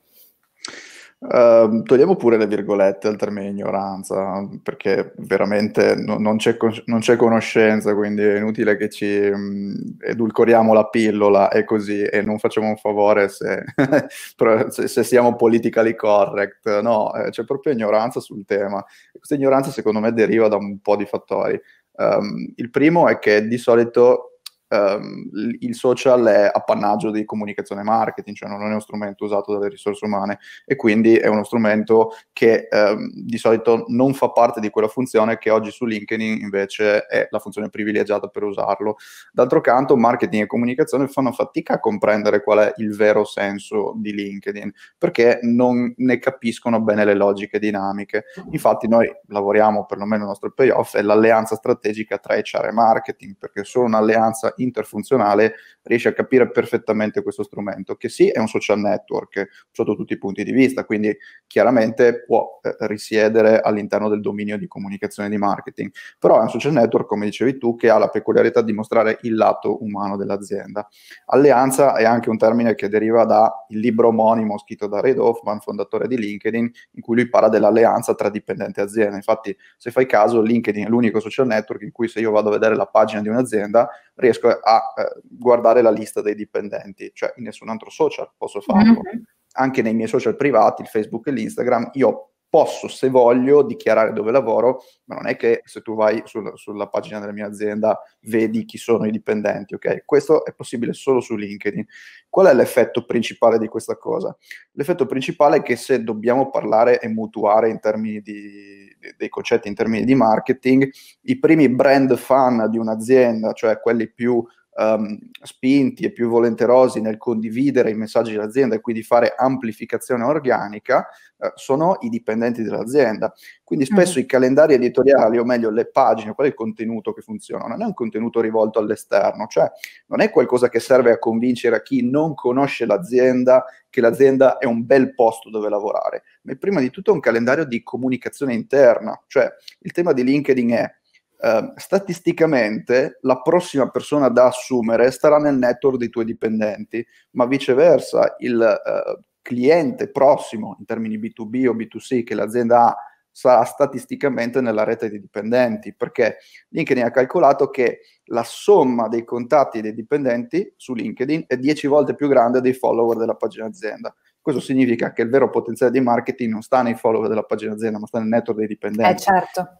Uh, 1.21 1.83
togliamo 1.83 2.15
pure 2.15 2.37
le 2.37 2.47
virgolette 2.47 3.09
al 3.09 3.17
termine 3.17 3.49
ignoranza, 3.49 4.47
perché 4.63 5.11
veramente 5.17 5.95
no, 5.95 6.17
non, 6.17 6.37
c'è, 6.37 6.55
non, 6.85 6.99
c'è, 6.99 7.17
conoscenza, 7.17 7.93
quindi 7.93 8.21
è 8.21 8.37
inutile 8.37 8.77
che 8.77 8.87
ci 8.87 9.27
um, 9.27 9.75
edulcoriamo 9.99 10.73
la 10.73 10.87
pillola 10.87 11.49
e 11.49 11.65
così, 11.65 12.03
e 12.03 12.21
non 12.21 12.39
facciamo 12.39 12.69
un 12.69 12.77
favore 12.77 13.27
se, 13.27 13.65
se, 14.69 14.87
se 14.87 15.03
siamo 15.03 15.35
politically 15.35 15.93
correct. 15.93 16.79
No, 16.79 17.13
eh, 17.13 17.31
c'è 17.31 17.43
proprio 17.43 17.73
ignoranza 17.73 18.21
sul 18.21 18.45
tema. 18.45 18.81
Questa 19.11 19.35
ignoranza 19.35 19.71
secondo 19.71 19.99
me 19.99 20.13
deriva 20.13 20.47
da 20.47 20.55
un 20.55 20.79
po' 20.79 20.95
di 20.95 21.05
fattori. 21.05 21.59
Um, 21.97 22.53
il 22.55 22.69
primo 22.69 23.09
è 23.09 23.19
che 23.19 23.45
di 23.45 23.57
solito 23.57 24.38
um, 24.69 25.29
il 25.59 25.75
social 25.75 26.25
è 26.25 26.49
appannaggio 26.51 27.11
di 27.11 27.25
comunicazione 27.25 27.81
e 27.81 27.83
marketing, 27.85 28.35
cioè 28.35 28.49
non 28.49 28.61
è 28.61 28.65
uno 28.65 28.79
strumento 28.79 29.25
usato 29.25 29.53
dalle 29.53 29.69
risorse 29.69 30.05
umane 30.05 30.39
e 30.65 30.75
quindi 30.75 31.15
è 31.15 31.27
uno 31.27 31.43
strumento 31.43 32.15
che 32.33 32.67
um, 32.71 33.09
di 33.13 33.37
solito 33.37 33.85
non 33.87 34.13
fa 34.13 34.29
parte 34.29 34.59
di 34.59 34.69
quella 34.69 34.87
funzione 34.87 35.37
che 35.37 35.49
oggi 35.49 35.71
su 35.71 35.85
LinkedIn 35.85 36.41
invece 36.41 37.05
è 37.05 37.27
la 37.29 37.39
funzione 37.39 37.69
privilegiata 37.69 38.27
per 38.27 38.43
usarlo. 38.43 38.97
D'altro 39.31 39.61
canto, 39.61 39.95
marketing 39.95 40.43
e 40.43 40.47
comunicazione 40.47 41.07
fanno 41.07 41.31
fatica 41.31 41.75
a 41.75 41.79
comprendere 41.79 42.43
qual 42.43 42.59
è 42.59 42.73
il 42.77 42.95
vero 42.95 43.23
senso 43.23 43.93
di 43.97 44.13
LinkedIn 44.13 44.71
perché 44.97 45.39
non 45.43 45.93
ne 45.97 46.19
capiscono 46.19 46.81
bene 46.81 47.05
le 47.05 47.13
logiche 47.13 47.59
dinamiche. 47.59 48.25
Infatti 48.51 48.87
noi 48.87 49.11
lavoriamo, 49.27 49.85
perlomeno 49.85 50.23
il 50.23 50.29
nostro 50.29 50.51
payoff, 50.51 50.95
è 50.95 51.01
l'alleanza 51.01 51.55
strategica 51.55 52.17
tra 52.17 52.35
HR 52.35 52.67
e 52.67 52.71
marketing 52.71 53.35
perché 53.37 53.63
solo 53.63 53.85
un'alleanza 53.85 54.53
interfunzionale 54.61 55.55
riesce 55.83 56.09
a 56.09 56.13
capire 56.13 56.51
perfettamente 56.51 57.21
questo 57.23 57.43
strumento, 57.43 57.95
che 57.95 58.09
sì 58.09 58.29
è 58.29 58.39
un 58.39 58.47
social 58.47 58.79
network 58.79 59.67
sotto 59.71 59.95
tutti 59.95 60.13
i 60.13 60.17
punti 60.17 60.43
di 60.43 60.51
vista, 60.51 60.85
quindi 60.85 61.15
chiaramente 61.47 62.23
può 62.25 62.59
eh, 62.61 62.75
risiedere 62.87 63.59
all'interno 63.59 64.09
del 64.09 64.21
dominio 64.21 64.57
di 64.57 64.67
comunicazione 64.67 65.29
e 65.29 65.31
di 65.31 65.37
marketing, 65.37 65.91
però 66.17 66.39
è 66.39 66.41
un 66.41 66.49
social 66.49 66.73
network, 66.73 67.07
come 67.07 67.25
dicevi 67.25 67.57
tu, 67.57 67.75
che 67.75 67.89
ha 67.89 67.97
la 67.97 68.09
peculiarità 68.09 68.61
di 68.61 68.73
mostrare 68.73 69.17
il 69.21 69.35
lato 69.35 69.83
umano 69.83 70.17
dell'azienda. 70.17 70.87
Alleanza 71.25 71.95
è 71.95 72.03
anche 72.03 72.29
un 72.29 72.37
termine 72.37 72.75
che 72.75 72.87
deriva 72.89 73.25
dal 73.25 73.49
libro 73.69 74.09
omonimo 74.09 74.57
scritto 74.57 74.87
da 74.87 74.99
Reid 74.99 75.17
Hoffman, 75.17 75.59
fondatore 75.59 76.07
di 76.07 76.17
LinkedIn, 76.17 76.71
in 76.91 77.01
cui 77.01 77.15
lui 77.15 77.29
parla 77.29 77.49
dell'alleanza 77.49 78.15
tra 78.15 78.29
dipendenti 78.29 78.79
e 78.79 78.83
azienda. 78.83 79.15
Infatti, 79.15 79.55
se 79.77 79.91
fai 79.91 80.05
caso, 80.05 80.41
LinkedIn 80.41 80.85
è 80.85 80.89
l'unico 80.89 81.19
social 81.19 81.47
network 81.47 81.81
in 81.83 81.91
cui 81.91 82.07
se 82.07 82.19
io 82.19 82.31
vado 82.31 82.49
a 82.49 82.51
vedere 82.51 82.75
la 82.75 82.85
pagina 82.85 83.21
di 83.21 83.29
un'azienda, 83.29 83.89
riesco 84.19 84.47
a 84.49 84.93
eh, 84.95 85.21
guardare 85.21 85.81
la 85.81 85.91
lista 85.91 86.21
dei 86.21 86.35
dipendenti, 86.35 87.11
cioè 87.13 87.33
in 87.37 87.43
nessun 87.43 87.69
altro 87.69 87.89
social 87.89 88.31
posso 88.37 88.61
farlo. 88.61 89.01
Mm-hmm. 89.01 89.23
Anche 89.53 89.81
nei 89.81 89.93
miei 89.93 90.07
social 90.07 90.35
privati, 90.35 90.83
il 90.83 90.87
Facebook 90.87 91.27
e 91.27 91.31
l'Instagram, 91.31 91.89
io 91.93 92.33
posso, 92.49 92.87
se 92.87 93.09
voglio, 93.09 93.61
dichiarare 93.61 94.11
dove 94.11 94.31
lavoro, 94.31 94.81
ma 95.05 95.15
non 95.15 95.27
è 95.27 95.35
che 95.35 95.61
se 95.65 95.81
tu 95.81 95.95
vai 95.95 96.21
sul, 96.25 96.51
sulla 96.55 96.87
pagina 96.87 97.19
della 97.19 97.31
mia 97.31 97.45
azienda 97.45 98.01
vedi 98.21 98.65
chi 98.65 98.77
sono 98.77 99.05
i 99.05 99.11
dipendenti, 99.11 99.75
ok? 99.75 100.03
Questo 100.03 100.43
è 100.43 100.53
possibile 100.53 100.93
solo 100.93 101.21
su 101.21 101.35
LinkedIn. 101.35 101.85
Qual 102.27 102.47
è 102.47 102.53
l'effetto 102.53 103.05
principale 103.05 103.59
di 103.59 103.67
questa 103.67 103.97
cosa? 103.97 104.35
L'effetto 104.71 105.05
principale 105.05 105.57
è 105.57 105.61
che 105.61 105.75
se 105.75 106.03
dobbiamo 106.03 106.49
parlare 106.49 106.99
e 106.99 107.07
mutuare 107.07 107.69
in 107.69 107.79
termini 107.79 108.21
di, 108.21 108.87
dei 109.15 109.29
concetti 109.29 109.67
in 109.67 109.75
termini 109.75 110.03
di 110.03 110.15
marketing, 110.15 110.89
i 111.21 111.37
primi 111.37 111.69
brand 111.69 112.15
fan 112.17 112.67
di 112.69 112.77
un'azienda, 112.77 113.53
cioè 113.53 113.79
quelli 113.79 114.11
più 114.11 114.43
um, 114.79 115.19
spinti 115.43 116.05
e 116.05 116.11
più 116.11 116.29
volenterosi 116.29 117.01
nel 117.01 117.17
condividere 117.17 117.91
i 117.91 117.95
messaggi 117.95 118.31
dell'azienda 118.31 118.75
e 118.75 118.81
quindi 118.81 119.03
fare 119.03 119.33
amplificazione 119.35 120.23
organica, 120.23 121.07
uh, 121.37 121.47
sono 121.55 121.97
i 122.01 122.09
dipendenti 122.09 122.63
dell'azienda. 122.63 123.33
Quindi 123.63 123.85
spesso 123.85 124.19
mm. 124.19 124.21
i 124.21 124.25
calendari 124.25 124.73
editoriali, 124.75 125.37
o 125.37 125.43
meglio 125.43 125.69
le 125.69 125.89
pagine, 125.89 126.33
qual 126.33 126.47
è 126.47 126.49
il 126.49 126.55
contenuto 126.55 127.11
che 127.11 127.21
funziona? 127.21 127.65
Non 127.65 127.81
è 127.81 127.85
un 127.85 127.93
contenuto 127.93 128.39
rivolto 128.39 128.79
all'esterno, 128.79 129.47
cioè 129.47 129.69
non 130.07 130.21
è 130.21 130.29
qualcosa 130.29 130.69
che 130.69 130.79
serve 130.79 131.11
a 131.11 131.19
convincere 131.19 131.75
a 131.75 131.81
chi 131.81 132.09
non 132.09 132.33
conosce 132.33 132.85
l'azienda 132.85 133.65
che 133.89 134.01
l'azienda 134.01 134.59
è 134.59 134.65
un 134.65 134.85
bel 134.85 135.15
posto 135.15 135.49
dove 135.49 135.67
lavorare, 135.67 136.23
ma 136.43 136.51
è 136.51 136.57
prima 136.57 136.79
di 136.79 136.91
tutto 136.91 137.11
un 137.11 137.19
calendario 137.19 137.65
di 137.65 137.81
comunicazione 137.81 138.53
interna, 138.53 139.19
cioè 139.25 139.51
il 139.79 139.91
tema 139.91 140.13
di 140.13 140.23
LinkedIn 140.23 140.69
è 140.69 140.98
Uh, 141.41 141.71
statisticamente 141.77 143.17
la 143.21 143.41
prossima 143.41 143.89
persona 143.89 144.27
da 144.27 144.47
assumere 144.47 145.09
starà 145.09 145.37
nel 145.37 145.55
network 145.55 145.97
dei 145.97 146.09
tuoi 146.09 146.25
dipendenti, 146.25 147.05
ma 147.31 147.45
viceversa 147.45 148.35
il 148.39 148.59
uh, 148.59 149.21
cliente 149.41 150.11
prossimo 150.11 150.75
in 150.79 150.85
termini 150.85 151.17
B2B 151.17 151.67
o 151.67 151.73
B2C 151.73 152.23
che 152.23 152.35
l'azienda 152.35 152.87
ha 152.87 152.97
sarà 153.39 153.63
statisticamente 153.63 154.59
nella 154.59 154.83
rete 154.83 155.09
di 155.09 155.19
dipendenti, 155.19 155.93
perché 155.95 156.39
LinkedIn 156.69 157.03
ha 157.03 157.11
calcolato 157.11 157.69
che 157.69 158.01
la 158.25 158.43
somma 158.43 159.07
dei 159.07 159.23
contatti 159.23 159.79
dei 159.79 159.93
dipendenti 159.93 160.73
su 160.75 160.93
LinkedIn 160.93 161.45
è 161.47 161.55
10 161.55 161.87
volte 161.87 162.15
più 162.15 162.27
grande 162.27 162.59
dei 162.59 162.73
follower 162.73 163.17
della 163.17 163.35
pagina 163.35 163.65
azienda. 163.65 164.13
Questo 164.41 164.61
significa 164.61 165.13
che 165.13 165.21
il 165.21 165.29
vero 165.29 165.49
potenziale 165.49 165.91
di 165.91 166.01
marketing 166.01 166.51
non 166.51 166.61
sta 166.61 166.81
nei 166.81 166.95
follower 166.95 167.29
della 167.29 167.43
pagina 167.43 167.73
azienda, 167.73 167.99
ma 167.99 168.07
sta 168.07 168.19
nel 168.19 168.27
network 168.27 168.59
dei 168.59 168.67
dipendenti. 168.67 169.13
Eh 169.13 169.17
certo. 169.17 169.79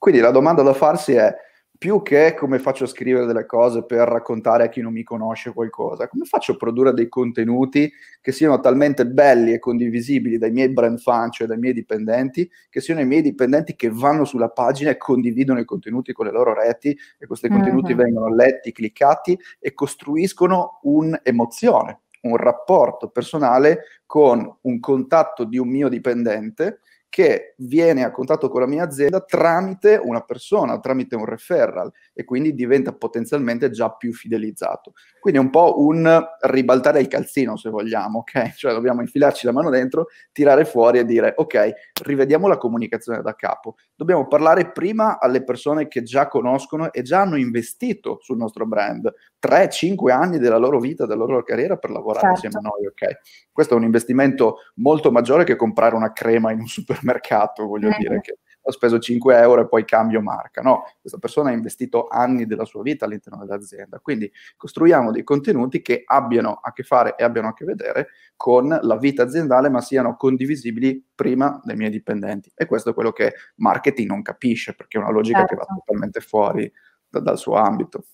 Quindi 0.00 0.22
la 0.22 0.30
domanda 0.30 0.62
da 0.62 0.72
farsi 0.72 1.12
è 1.12 1.36
più 1.76 2.00
che 2.00 2.32
come 2.34 2.58
faccio 2.58 2.84
a 2.84 2.86
scrivere 2.86 3.26
delle 3.26 3.44
cose 3.44 3.84
per 3.84 4.08
raccontare 4.08 4.64
a 4.64 4.68
chi 4.70 4.80
non 4.80 4.94
mi 4.94 5.02
conosce 5.02 5.52
qualcosa, 5.52 6.08
come 6.08 6.24
faccio 6.24 6.52
a 6.52 6.56
produrre 6.56 6.94
dei 6.94 7.06
contenuti 7.06 7.92
che 8.22 8.32
siano 8.32 8.60
talmente 8.60 9.06
belli 9.06 9.52
e 9.52 9.58
condivisibili 9.58 10.38
dai 10.38 10.52
miei 10.52 10.70
brand 10.70 10.98
fan, 10.98 11.30
cioè 11.30 11.46
dai 11.46 11.58
miei 11.58 11.74
dipendenti, 11.74 12.50
che 12.70 12.80
siano 12.80 13.02
i 13.02 13.04
miei 13.04 13.20
dipendenti 13.20 13.76
che 13.76 13.90
vanno 13.90 14.24
sulla 14.24 14.48
pagina 14.48 14.88
e 14.88 14.96
condividono 14.96 15.60
i 15.60 15.66
contenuti 15.66 16.14
con 16.14 16.24
le 16.24 16.32
loro 16.32 16.54
reti 16.54 16.96
e 17.18 17.26
questi 17.26 17.50
mm-hmm. 17.50 17.60
contenuti 17.60 17.92
vengono 17.92 18.34
letti, 18.34 18.72
cliccati 18.72 19.38
e 19.58 19.74
costruiscono 19.74 20.80
un'emozione, 20.84 22.00
un 22.22 22.36
rapporto 22.38 23.10
personale 23.10 23.80
con 24.06 24.50
un 24.62 24.80
contatto 24.80 25.44
di 25.44 25.58
un 25.58 25.68
mio 25.68 25.90
dipendente 25.90 26.80
che 27.10 27.54
viene 27.58 28.04
a 28.04 28.12
contatto 28.12 28.48
con 28.48 28.60
la 28.60 28.68
mia 28.68 28.84
azienda 28.84 29.20
tramite 29.20 30.00
una 30.02 30.20
persona, 30.20 30.78
tramite 30.78 31.16
un 31.16 31.24
referral 31.24 31.90
e 32.14 32.24
quindi 32.24 32.54
diventa 32.54 32.92
potenzialmente 32.92 33.68
già 33.70 33.90
più 33.90 34.14
fidelizzato. 34.14 34.92
Quindi 35.18 35.40
è 35.40 35.42
un 35.42 35.50
po' 35.50 35.80
un 35.80 36.24
ribaltare 36.42 37.00
il 37.00 37.08
calzino, 37.08 37.56
se 37.56 37.68
vogliamo, 37.68 38.20
ok? 38.20 38.54
Cioè 38.60 38.72
dobbiamo 38.72 39.00
infilarci 39.00 39.44
la 39.44 39.52
mano 39.52 39.70
dentro, 39.70 40.06
tirare 40.30 40.64
fuori 40.64 41.00
e 41.00 41.04
dire 41.04 41.34
ok, 41.36 41.72
rivediamo 42.04 42.46
la 42.46 42.56
comunicazione 42.56 43.22
da 43.22 43.34
capo. 43.34 43.74
Dobbiamo 43.96 44.28
parlare 44.28 44.70
prima 44.70 45.18
alle 45.18 45.42
persone 45.42 45.88
che 45.88 46.04
già 46.04 46.28
conoscono 46.28 46.92
e 46.92 47.02
già 47.02 47.22
hanno 47.22 47.36
investito 47.36 48.18
sul 48.22 48.36
nostro 48.36 48.66
brand 48.66 49.12
3-5 49.40 50.10
anni 50.10 50.38
della 50.38 50.58
loro 50.58 50.78
vita, 50.78 51.06
della 51.06 51.24
loro 51.24 51.42
carriera 51.42 51.76
per 51.76 51.90
lavorare 51.90 52.34
certo. 52.34 52.46
insieme 52.46 52.66
a 52.66 52.70
noi, 52.70 52.86
ok? 52.86 53.20
Questo 53.50 53.74
è 53.74 53.76
un 53.76 53.84
investimento 53.84 54.56
molto 54.76 55.10
maggiore 55.10 55.44
che 55.44 55.56
comprare 55.56 55.94
una 55.94 56.12
crema 56.12 56.52
in 56.52 56.60
un 56.60 56.66
supermercato, 56.66 57.66
voglio 57.66 57.88
mm. 57.88 57.98
dire 57.98 58.20
che 58.20 58.38
ho 58.62 58.72
speso 58.72 58.98
5 58.98 59.38
euro 59.38 59.62
e 59.62 59.68
poi 59.68 59.84
cambio 59.84 60.20
marca. 60.20 60.60
No, 60.60 60.84
questa 61.00 61.18
persona 61.18 61.50
ha 61.50 61.52
investito 61.52 62.06
anni 62.08 62.46
della 62.46 62.64
sua 62.64 62.82
vita 62.82 63.04
all'interno 63.04 63.44
dell'azienda. 63.44 63.98
Quindi 64.00 64.30
costruiamo 64.56 65.10
dei 65.10 65.24
contenuti 65.24 65.80
che 65.80 66.02
abbiano 66.04 66.58
a 66.62 66.72
che 66.72 66.82
fare 66.82 67.16
e 67.16 67.24
abbiano 67.24 67.48
a 67.48 67.54
che 67.54 67.64
vedere 67.64 68.08
con 68.36 68.68
la 68.68 68.96
vita 68.96 69.22
aziendale, 69.22 69.70
ma 69.70 69.80
siano 69.80 70.16
condivisibili 70.16 71.04
prima 71.14 71.60
dai 71.64 71.76
miei 71.76 71.90
dipendenti. 71.90 72.52
E 72.54 72.66
questo 72.66 72.90
è 72.90 72.94
quello 72.94 73.12
che 73.12 73.34
marketing 73.56 74.08
non 74.08 74.22
capisce, 74.22 74.74
perché 74.74 74.98
è 74.98 75.00
una 75.00 75.10
logica 75.10 75.38
certo. 75.38 75.54
che 75.54 75.60
va 75.60 75.66
certo. 75.66 75.82
totalmente 75.84 76.20
fuori 76.20 76.72
da, 77.08 77.20
dal 77.20 77.38
suo 77.38 77.54
ambito. 77.54 78.04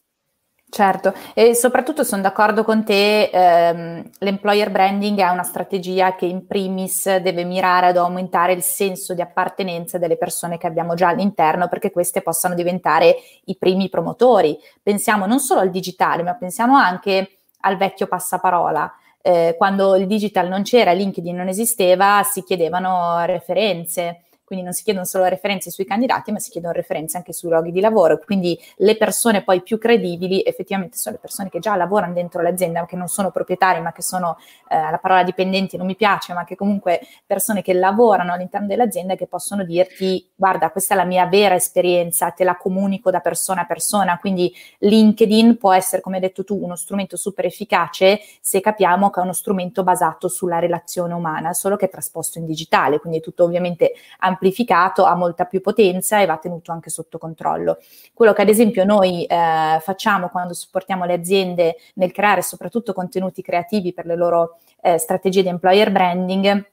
Certo, 0.68 1.14
e 1.32 1.54
soprattutto 1.54 2.02
sono 2.02 2.22
d'accordo 2.22 2.64
con 2.64 2.84
te, 2.84 3.30
ehm, 3.32 4.02
l'employer 4.18 4.70
branding 4.70 5.18
è 5.20 5.28
una 5.28 5.44
strategia 5.44 6.16
che 6.16 6.26
in 6.26 6.44
primis 6.46 7.16
deve 7.18 7.44
mirare 7.44 7.86
ad 7.86 7.96
aumentare 7.96 8.52
il 8.52 8.62
senso 8.62 9.14
di 9.14 9.20
appartenenza 9.22 9.96
delle 9.96 10.16
persone 10.18 10.58
che 10.58 10.66
abbiamo 10.66 10.94
già 10.94 11.08
all'interno 11.08 11.68
perché 11.68 11.92
queste 11.92 12.20
possano 12.20 12.54
diventare 12.54 13.16
i 13.44 13.56
primi 13.56 13.88
promotori. 13.88 14.58
Pensiamo 14.82 15.24
non 15.24 15.38
solo 15.38 15.60
al 15.60 15.70
digitale, 15.70 16.22
ma 16.24 16.34
pensiamo 16.34 16.76
anche 16.76 17.38
al 17.60 17.76
vecchio 17.76 18.08
passaparola. 18.08 18.92
Eh, 19.22 19.54
quando 19.56 19.94
il 19.96 20.06
digital 20.06 20.48
non 20.48 20.62
c'era, 20.62 20.92
LinkedIn 20.92 21.34
non 21.34 21.48
esisteva, 21.48 22.22
si 22.24 22.42
chiedevano 22.42 23.24
referenze 23.24 24.25
quindi 24.46 24.64
non 24.64 24.74
si 24.74 24.84
chiedono 24.84 25.04
solo 25.04 25.24
referenze 25.24 25.70
sui 25.72 25.84
candidati, 25.84 26.30
ma 26.30 26.38
si 26.38 26.50
chiedono 26.50 26.72
referenze 26.72 27.16
anche 27.16 27.32
sui 27.32 27.48
luoghi 27.48 27.72
di 27.72 27.80
lavoro, 27.80 28.16
quindi 28.24 28.56
le 28.76 28.96
persone 28.96 29.42
poi 29.42 29.60
più 29.60 29.76
credibili 29.76 30.40
effettivamente 30.44 30.96
sono 30.96 31.16
le 31.16 31.20
persone 31.20 31.48
che 31.48 31.58
già 31.58 31.74
lavorano 31.74 32.12
dentro 32.12 32.40
l'azienda, 32.42 32.86
che 32.86 32.94
non 32.94 33.08
sono 33.08 33.32
proprietari, 33.32 33.80
ma 33.80 33.90
che 33.90 34.02
sono, 34.02 34.38
eh, 34.68 34.76
la 34.76 34.98
parola 34.98 35.24
dipendenti 35.24 35.76
non 35.76 35.86
mi 35.86 35.96
piace, 35.96 36.32
ma 36.32 36.44
che 36.44 36.54
comunque 36.54 37.00
persone 37.26 37.60
che 37.60 37.72
lavorano 37.72 38.34
all'interno 38.34 38.68
dell'azienda 38.68 39.14
e 39.14 39.16
che 39.16 39.26
possono 39.26 39.64
dirti 39.64 40.30
guarda 40.36 40.70
questa 40.70 40.94
è 40.94 40.96
la 40.96 41.04
mia 41.04 41.26
vera 41.26 41.56
esperienza, 41.56 42.30
te 42.30 42.44
la 42.44 42.56
comunico 42.56 43.10
da 43.10 43.18
persona 43.18 43.62
a 43.62 43.66
persona, 43.66 44.18
quindi 44.18 44.54
LinkedIn 44.78 45.56
può 45.56 45.72
essere, 45.72 46.00
come 46.00 46.16
hai 46.16 46.22
detto 46.22 46.44
tu, 46.44 46.56
uno 46.62 46.76
strumento 46.76 47.16
super 47.16 47.46
efficace 47.46 48.20
se 48.40 48.60
capiamo 48.60 49.10
che 49.10 49.18
è 49.18 49.22
uno 49.24 49.32
strumento 49.32 49.82
basato 49.82 50.28
sulla 50.28 50.60
relazione 50.60 51.14
umana, 51.14 51.52
solo 51.52 51.74
che 51.74 51.86
è 51.86 51.88
trasposto 51.88 52.38
in 52.38 52.46
digitale, 52.46 53.00
quindi 53.00 53.20
tutto 53.20 53.42
ovviamente 53.42 53.94
amplificato, 54.36 55.04
ha 55.04 55.14
molta 55.14 55.44
più 55.44 55.60
potenza 55.60 56.20
e 56.20 56.26
va 56.26 56.36
tenuto 56.36 56.70
anche 56.70 56.90
sotto 56.90 57.18
controllo. 57.18 57.78
Quello 58.14 58.32
che 58.32 58.42
ad 58.42 58.48
esempio 58.48 58.84
noi 58.84 59.24
eh, 59.24 59.78
facciamo 59.80 60.28
quando 60.28 60.54
supportiamo 60.54 61.04
le 61.04 61.14
aziende 61.14 61.76
nel 61.94 62.12
creare 62.12 62.42
soprattutto 62.42 62.92
contenuti 62.92 63.42
creativi 63.42 63.92
per 63.92 64.06
le 64.06 64.16
loro 64.16 64.58
eh, 64.80 64.98
strategie 64.98 65.42
di 65.42 65.48
employer 65.48 65.90
branding, 65.90 66.64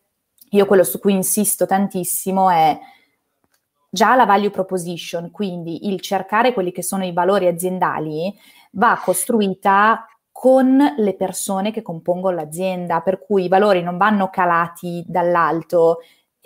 io 0.51 0.65
quello 0.65 0.84
su 0.84 1.00
cui 1.00 1.13
insisto 1.13 1.65
tantissimo 1.65 2.50
è 2.50 2.77
già 3.89 4.15
la 4.15 4.25
value 4.25 4.50
proposition, 4.50 5.32
quindi 5.32 5.88
il 5.88 6.00
cercare 6.01 6.53
quelli 6.53 6.72
che 6.72 6.84
sono 6.84 7.05
i 7.05 7.13
valori 7.13 7.48
aziendali, 7.48 8.34
va 8.72 9.00
costruita 9.03 10.08
con 10.32 10.77
le 10.98 11.15
persone 11.15 11.72
che 11.72 11.84
compongono 11.84 12.36
l'azienda, 12.36 13.01
per 13.01 13.24
cui 13.24 13.46
i 13.46 13.48
valori 13.48 13.82
non 13.82 13.98
vanno 13.98 14.29
calati 14.29 15.03
dall'alto, 15.08 16.00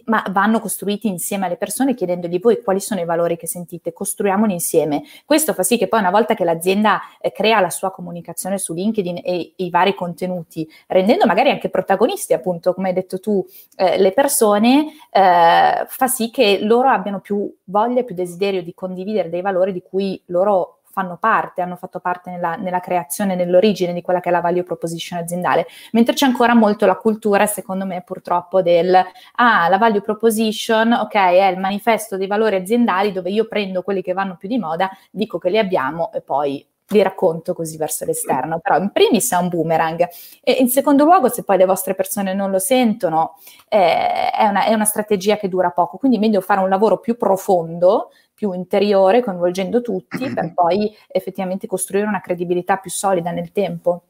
ma 0.07 0.23
vanno 0.31 0.59
costruiti 0.59 1.07
insieme 1.07 1.45
alle 1.45 1.57
persone 1.57 1.93
chiedendogli 1.93 2.39
voi 2.39 2.61
quali 2.61 2.79
sono 2.79 3.01
i 3.01 3.05
valori 3.05 3.37
che 3.37 3.47
sentite, 3.47 3.93
costruiamoli 3.93 4.53
insieme. 4.53 5.03
Questo 5.25 5.53
fa 5.53 5.63
sì 5.63 5.77
che 5.77 5.87
poi 5.87 5.99
una 5.99 6.11
volta 6.11 6.33
che 6.33 6.43
l'azienda 6.43 7.01
eh, 7.19 7.31
crea 7.31 7.59
la 7.59 7.69
sua 7.69 7.91
comunicazione 7.91 8.57
su 8.57 8.73
LinkedIn 8.73 9.21
e, 9.23 9.53
i 9.55 9.69
vari 9.69 9.95
contenuti, 9.95 10.69
rendendo 10.87 11.25
magari 11.25 11.49
anche 11.49 11.69
protagonisti, 11.69 12.33
appunto, 12.33 12.73
come 12.73 12.89
hai 12.89 12.93
detto 12.93 13.19
tu, 13.19 13.45
eh, 13.75 13.97
le 13.99 14.11
persone, 14.11 14.93
eh, 15.11 15.85
fa 15.87 16.07
sì 16.07 16.29
che 16.31 16.59
loro 16.61 16.89
abbiano 16.89 17.19
più 17.19 17.53
voglia, 17.65 18.03
più 18.03 18.15
desiderio 18.15 18.63
di 18.63 18.73
condividere 18.73 19.29
dei 19.29 19.41
valori 19.41 19.73
di 19.73 19.81
cui 19.81 20.21
loro 20.27 20.79
fanno 20.97 21.17
parte, 21.17 21.61
hanno 21.61 21.75
fatto 21.75 21.99
parte 21.99 22.31
nella, 22.31 22.55
nella, 22.55 22.79
creazione, 22.79 23.35
nell'origine 23.35 23.93
di 23.93 24.01
quella 24.01 24.19
che 24.19 24.29
è 24.29 24.31
la 24.31 24.41
value 24.41 24.63
proposition 24.63 25.19
aziendale, 25.19 25.67
mentre 25.91 26.15
c'è 26.15 26.25
ancora 26.25 26.55
molto 26.55 26.87
la 26.87 26.95
cultura, 26.95 27.45
secondo 27.45 27.85
me 27.85 28.01
purtroppo, 28.01 28.63
del 28.63 28.95
ah, 29.35 29.69
la 29.69 29.77
value 29.77 30.01
proposition, 30.01 30.91
ok, 30.93 31.13
è 31.13 31.45
il 31.51 31.59
manifesto 31.59 32.17
dei 32.17 32.25
valori 32.25 32.55
aziendali 32.55 33.11
dove 33.11 33.29
io 33.29 33.47
prendo 33.47 33.83
quelli 33.83 34.01
che 34.01 34.13
vanno 34.13 34.37
più 34.37 34.49
di 34.49 34.57
moda, 34.57 34.89
dico 35.11 35.37
che 35.37 35.51
li 35.51 35.59
abbiamo 35.59 36.11
e 36.13 36.21
poi 36.21 36.67
li 36.89 37.01
racconto 37.03 37.53
così 37.53 37.77
verso 37.77 38.05
l'esterno, 38.05 38.59
però 38.59 38.77
in 38.77 38.91
primis 38.91 39.31
è 39.31 39.35
un 39.35 39.49
boomerang. 39.49 40.07
E 40.41 40.53
in 40.53 40.69
secondo 40.69 41.03
luogo 41.03 41.29
se 41.29 41.43
poi 41.43 41.57
le 41.57 41.65
vostre 41.65 41.95
persone 41.95 42.33
non 42.33 42.49
lo 42.49 42.59
sentono 42.59 43.37
eh, 43.67 44.31
è, 44.31 44.45
una, 44.47 44.63
è 44.63 44.73
una 44.73 44.85
strategia 44.85 45.37
che 45.37 45.49
dura 45.49 45.69
poco, 45.71 45.97
quindi 45.97 46.17
meglio 46.17 46.41
fare 46.41 46.61
un 46.61 46.69
lavoro 46.69 46.99
più 46.99 47.17
profondo 47.17 48.09
più 48.37 48.53
interiore, 48.53 49.23
coinvolgendo 49.23 49.81
tutti, 49.81 50.29
per 50.31 50.53
poi 50.53 50.95
effettivamente 51.07 51.65
costruire 51.65 52.05
una 52.05 52.21
credibilità 52.21 52.77
più 52.77 52.91
solida 52.91 53.31
nel 53.31 53.51
tempo. 53.51 54.03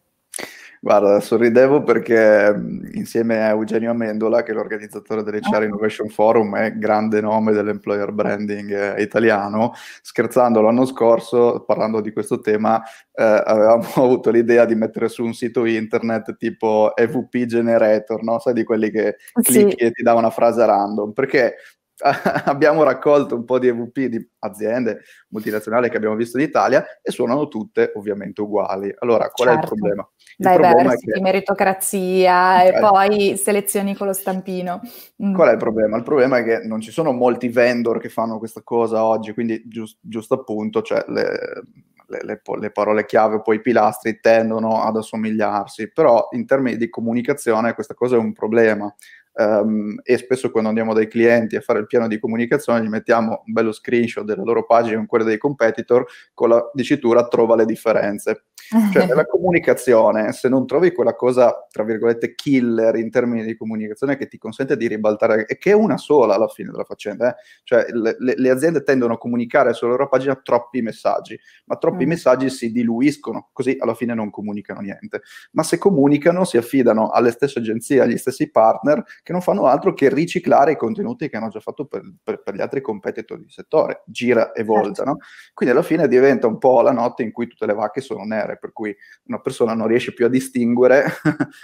Guarda, 0.79 1.19
sorridevo 1.19 1.81
perché 1.81 2.53
insieme 2.93 3.43
a 3.43 3.49
Eugenio 3.49 3.91
Amendola, 3.91 4.43
che 4.43 4.51
è 4.51 4.53
l'organizzatore 4.53 5.23
dell'HR 5.23 5.61
ah. 5.61 5.63
Innovation 5.63 6.07
Forum, 6.07 6.55
è 6.55 6.77
grande 6.77 7.19
nome 7.19 7.51
dell'employer 7.51 8.11
branding 8.11 8.71
eh, 8.71 9.01
italiano, 9.01 9.73
scherzando 10.01 10.61
l'anno 10.61 10.85
scorso, 10.85 11.63
parlando 11.65 11.99
di 11.99 12.11
questo 12.11 12.41
tema, 12.41 12.81
eh, 13.11 13.23
avevamo 13.23 13.85
avuto 13.95 14.29
l'idea 14.29 14.65
di 14.65 14.75
mettere 14.75 15.09
su 15.09 15.23
un 15.23 15.33
sito 15.33 15.65
internet 15.65 16.37
tipo 16.37 16.95
EVP 16.95 17.45
Generator, 17.45 18.23
no? 18.23 18.37
Sai 18.39 18.53
di 18.53 18.63
quelli 18.63 18.91
che 18.91 19.15
clicchi 19.41 19.75
sì. 19.79 19.85
e 19.85 19.91
ti 19.91 20.03
dà 20.03 20.13
una 20.13 20.29
frase 20.29 20.63
random, 20.63 21.11
perché 21.11 21.55
abbiamo 22.45 22.83
raccolto 22.83 23.35
un 23.35 23.45
po' 23.45 23.59
di 23.59 23.67
EVP 23.67 23.99
di 24.05 24.29
aziende 24.39 25.01
multinazionali 25.29 25.89
che 25.89 25.97
abbiamo 25.97 26.15
visto 26.15 26.37
in 26.37 26.43
Italia 26.45 26.85
e 27.01 27.11
suonano 27.11 27.47
tutte 27.47 27.91
ovviamente 27.95 28.41
uguali. 28.41 28.93
Allora, 28.99 29.29
qual 29.29 29.49
certo. 29.49 29.49
è 29.49 29.53
il 29.53 29.59
certo. 29.59 29.75
problema? 29.75 30.09
Il 30.37 30.83
versi, 30.83 31.05
che... 31.07 31.21
meritocrazia 31.21 32.63
e 32.63 32.79
poi 32.79 33.37
selezioni 33.37 33.95
con 33.95 34.07
lo 34.07 34.13
stampino. 34.13 34.81
Mm. 35.23 35.33
Qual 35.33 35.49
è 35.49 35.53
il 35.53 35.57
problema? 35.57 35.97
Il 35.97 36.03
problema 36.03 36.37
è 36.37 36.43
che 36.43 36.59
non 36.59 36.79
ci 36.79 36.91
sono 36.91 37.11
molti 37.11 37.49
vendor 37.49 37.99
che 37.99 38.09
fanno 38.09 38.37
questa 38.37 38.61
cosa 38.63 39.03
oggi, 39.03 39.33
quindi 39.33 39.63
giust, 39.65 39.97
giusto 40.01 40.35
appunto, 40.35 40.83
cioè 40.83 41.03
le, 41.07 41.63
le, 42.07 42.19
le, 42.23 42.41
le, 42.59 42.71
parole 42.71 43.05
chiave, 43.05 43.41
poi 43.41 43.57
i 43.57 43.61
pilastri 43.61 44.19
tendono 44.19 44.81
ad 44.81 44.95
assomigliarsi, 44.95 45.91
però 45.91 46.27
in 46.31 46.45
termini 46.45 46.77
di 46.77 46.89
comunicazione 46.89 47.73
questa 47.73 47.93
cosa 47.93 48.15
è 48.15 48.19
un 48.19 48.33
problema 48.33 48.93
um, 49.37 49.99
e 50.03 50.17
spesso 50.17 50.51
quando 50.51 50.69
andiamo 50.69 50.93
dai 50.93 51.07
clienti 51.07 51.55
a 51.55 51.61
fare 51.61 51.79
il 51.79 51.87
piano 51.87 52.07
di 52.07 52.19
comunicazione 52.19 52.83
gli 52.83 52.89
mettiamo 52.89 53.43
un 53.45 53.53
bello 53.53 53.71
screenshot 53.71 54.23
della 54.23 54.43
loro 54.43 54.65
pagina 54.65 54.97
con 54.97 55.05
quelle 55.05 55.25
dei 55.25 55.37
competitor 55.37 56.05
con 56.33 56.49
la 56.49 56.69
dicitura 56.73 57.27
trova 57.27 57.55
le 57.55 57.65
differenze. 57.65 58.43
Cioè 58.91 59.05
nella 59.05 59.25
comunicazione, 59.25 60.33
se 60.33 60.49
non 60.49 60.67
trovi 60.67 60.91
quella 60.91 61.15
cosa, 61.15 61.67
tra 61.71 61.83
virgolette, 61.83 62.35
killer 62.35 62.95
in 62.97 63.09
termini 63.09 63.45
di 63.45 63.55
comunicazione 63.55 64.17
che 64.17 64.27
ti 64.27 64.37
consente 64.37 64.75
di 64.75 64.87
ribaltare, 64.87 65.45
e 65.45 65.57
che 65.57 65.71
è 65.71 65.73
una 65.73 65.97
sola 65.97 66.35
alla 66.35 66.47
fine 66.47 66.71
della 66.71 66.83
faccenda, 66.83 67.29
eh? 67.29 67.35
cioè 67.63 67.85
le, 67.89 68.15
le, 68.19 68.49
aziende 68.49 68.83
tendono 68.83 69.13
a 69.13 69.17
comunicare 69.17 69.73
sulla 69.73 69.91
loro 69.91 70.09
pagina 70.09 70.35
troppi 70.35 70.81
messaggi, 70.81 71.39
ma 71.65 71.77
troppi 71.77 72.05
mm. 72.05 72.09
messaggi 72.09 72.49
si 72.49 72.71
diluiscono, 72.71 73.49
così 73.53 73.77
alla 73.79 73.93
fine 73.93 74.13
non 74.13 74.29
comunicano 74.29 74.81
niente. 74.81 75.21
Ma 75.51 75.63
se 75.63 75.77
comunicano 75.77 76.43
si 76.43 76.57
affidano 76.57 77.09
alle 77.09 77.31
stesse 77.31 77.59
agenzie, 77.59 78.01
agli 78.01 78.17
stessi 78.17 78.51
partner 78.51 79.01
che 79.27 79.33
non 79.33 79.41
fanno 79.41 79.65
altro 79.65 79.93
che 79.93 80.07
riciclare 80.07 80.71
i 80.71 80.77
contenuti 80.77 81.27
che 81.27 81.35
hanno 81.35 81.49
già 81.49 81.59
fatto 81.59 81.83
per, 81.83 82.01
per, 82.23 82.41
per 82.41 82.55
gli 82.55 82.61
altri 82.61 82.79
competitor 82.79 83.37
di 83.37 83.49
settore, 83.49 84.03
gira 84.05 84.53
e 84.53 84.63
volta, 84.63 85.03
certo. 85.03 85.11
no? 85.11 85.17
Quindi 85.53 85.75
alla 85.75 85.83
fine 85.83 86.07
diventa 86.07 86.47
un 86.47 86.57
po' 86.57 86.79
la 86.79 86.93
notte 86.93 87.23
in 87.23 87.33
cui 87.33 87.45
tutte 87.47 87.65
le 87.65 87.73
vacche 87.73 87.99
sono 87.99 88.23
nere, 88.23 88.57
per 88.57 88.71
cui 88.71 88.95
una 89.25 89.41
persona 89.41 89.73
non 89.73 89.87
riesce 89.87 90.13
più 90.13 90.27
a 90.27 90.29
distinguere 90.29 91.07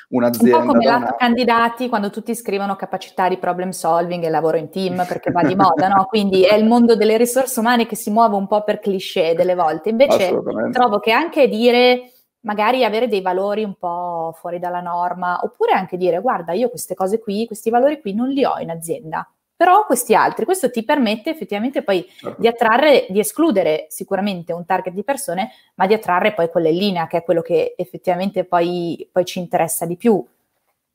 un'azienda. 0.09 0.57
Un 0.59 0.65
po' 0.65 0.71
come 0.73 0.83
lato 0.83 1.15
candidati 1.17 1.87
quando 1.87 2.09
tutti 2.09 2.35
scrivono 2.35 2.75
capacità 2.75 3.29
di 3.29 3.37
problem 3.37 3.69
solving 3.69 4.25
e 4.25 4.29
lavoro 4.29 4.57
in 4.57 4.69
team 4.69 5.05
perché 5.07 5.31
va 5.31 5.43
di 5.43 5.55
moda, 5.55 5.87
no? 5.87 6.03
Quindi 6.03 6.43
è 6.43 6.55
il 6.55 6.65
mondo 6.65 6.97
delle 6.97 7.15
risorse 7.15 7.61
umane 7.61 7.85
che 7.85 7.95
si 7.95 8.09
muove 8.09 8.35
un 8.35 8.45
po' 8.45 8.65
per 8.65 8.79
cliché 8.79 9.35
delle 9.37 9.55
volte. 9.55 9.87
Invece 9.87 10.37
trovo 10.69 10.99
che 10.99 11.11
anche 11.11 11.47
dire 11.47 12.11
magari 12.43 12.83
avere 12.85 13.07
dei 13.07 13.21
valori 13.21 13.63
un 13.63 13.75
po' 13.75 14.33
fuori 14.37 14.59
dalla 14.59 14.81
norma, 14.81 15.39
oppure 15.43 15.73
anche 15.73 15.97
dire 15.97 16.19
guarda, 16.19 16.53
io 16.53 16.69
queste 16.69 16.95
cose 16.95 17.19
qui, 17.19 17.45
questi 17.45 17.69
valori 17.69 17.99
qui 17.99 18.13
non 18.13 18.29
li 18.29 18.45
ho 18.45 18.57
in 18.59 18.69
azienda, 18.69 19.27
però 19.55 19.85
questi 19.85 20.13
altri, 20.13 20.45
questo 20.45 20.69
ti 20.69 20.83
permette 20.83 21.29
effettivamente 21.29 21.83
poi 21.83 22.05
certo. 22.17 22.41
di 22.41 22.47
attrarre, 22.47 23.05
di 23.09 23.19
escludere 23.19 23.85
sicuramente 23.89 24.51
un 24.51 24.65
target 24.65 24.93
di 24.93 25.03
persone, 25.03 25.51
ma 25.75 25.87
di 25.87 25.93
attrarre 25.93 26.33
poi 26.33 26.49
quella 26.49 26.69
in 26.69 26.77
linea, 26.77 27.07
che 27.07 27.17
è 27.17 27.23
quello 27.23 27.41
che 27.41 27.73
effettivamente 27.77 28.43
poi, 28.43 29.07
poi 29.11 29.23
ci 29.25 29.39
interessa 29.39 29.85
di 29.85 29.95
più 29.95 30.23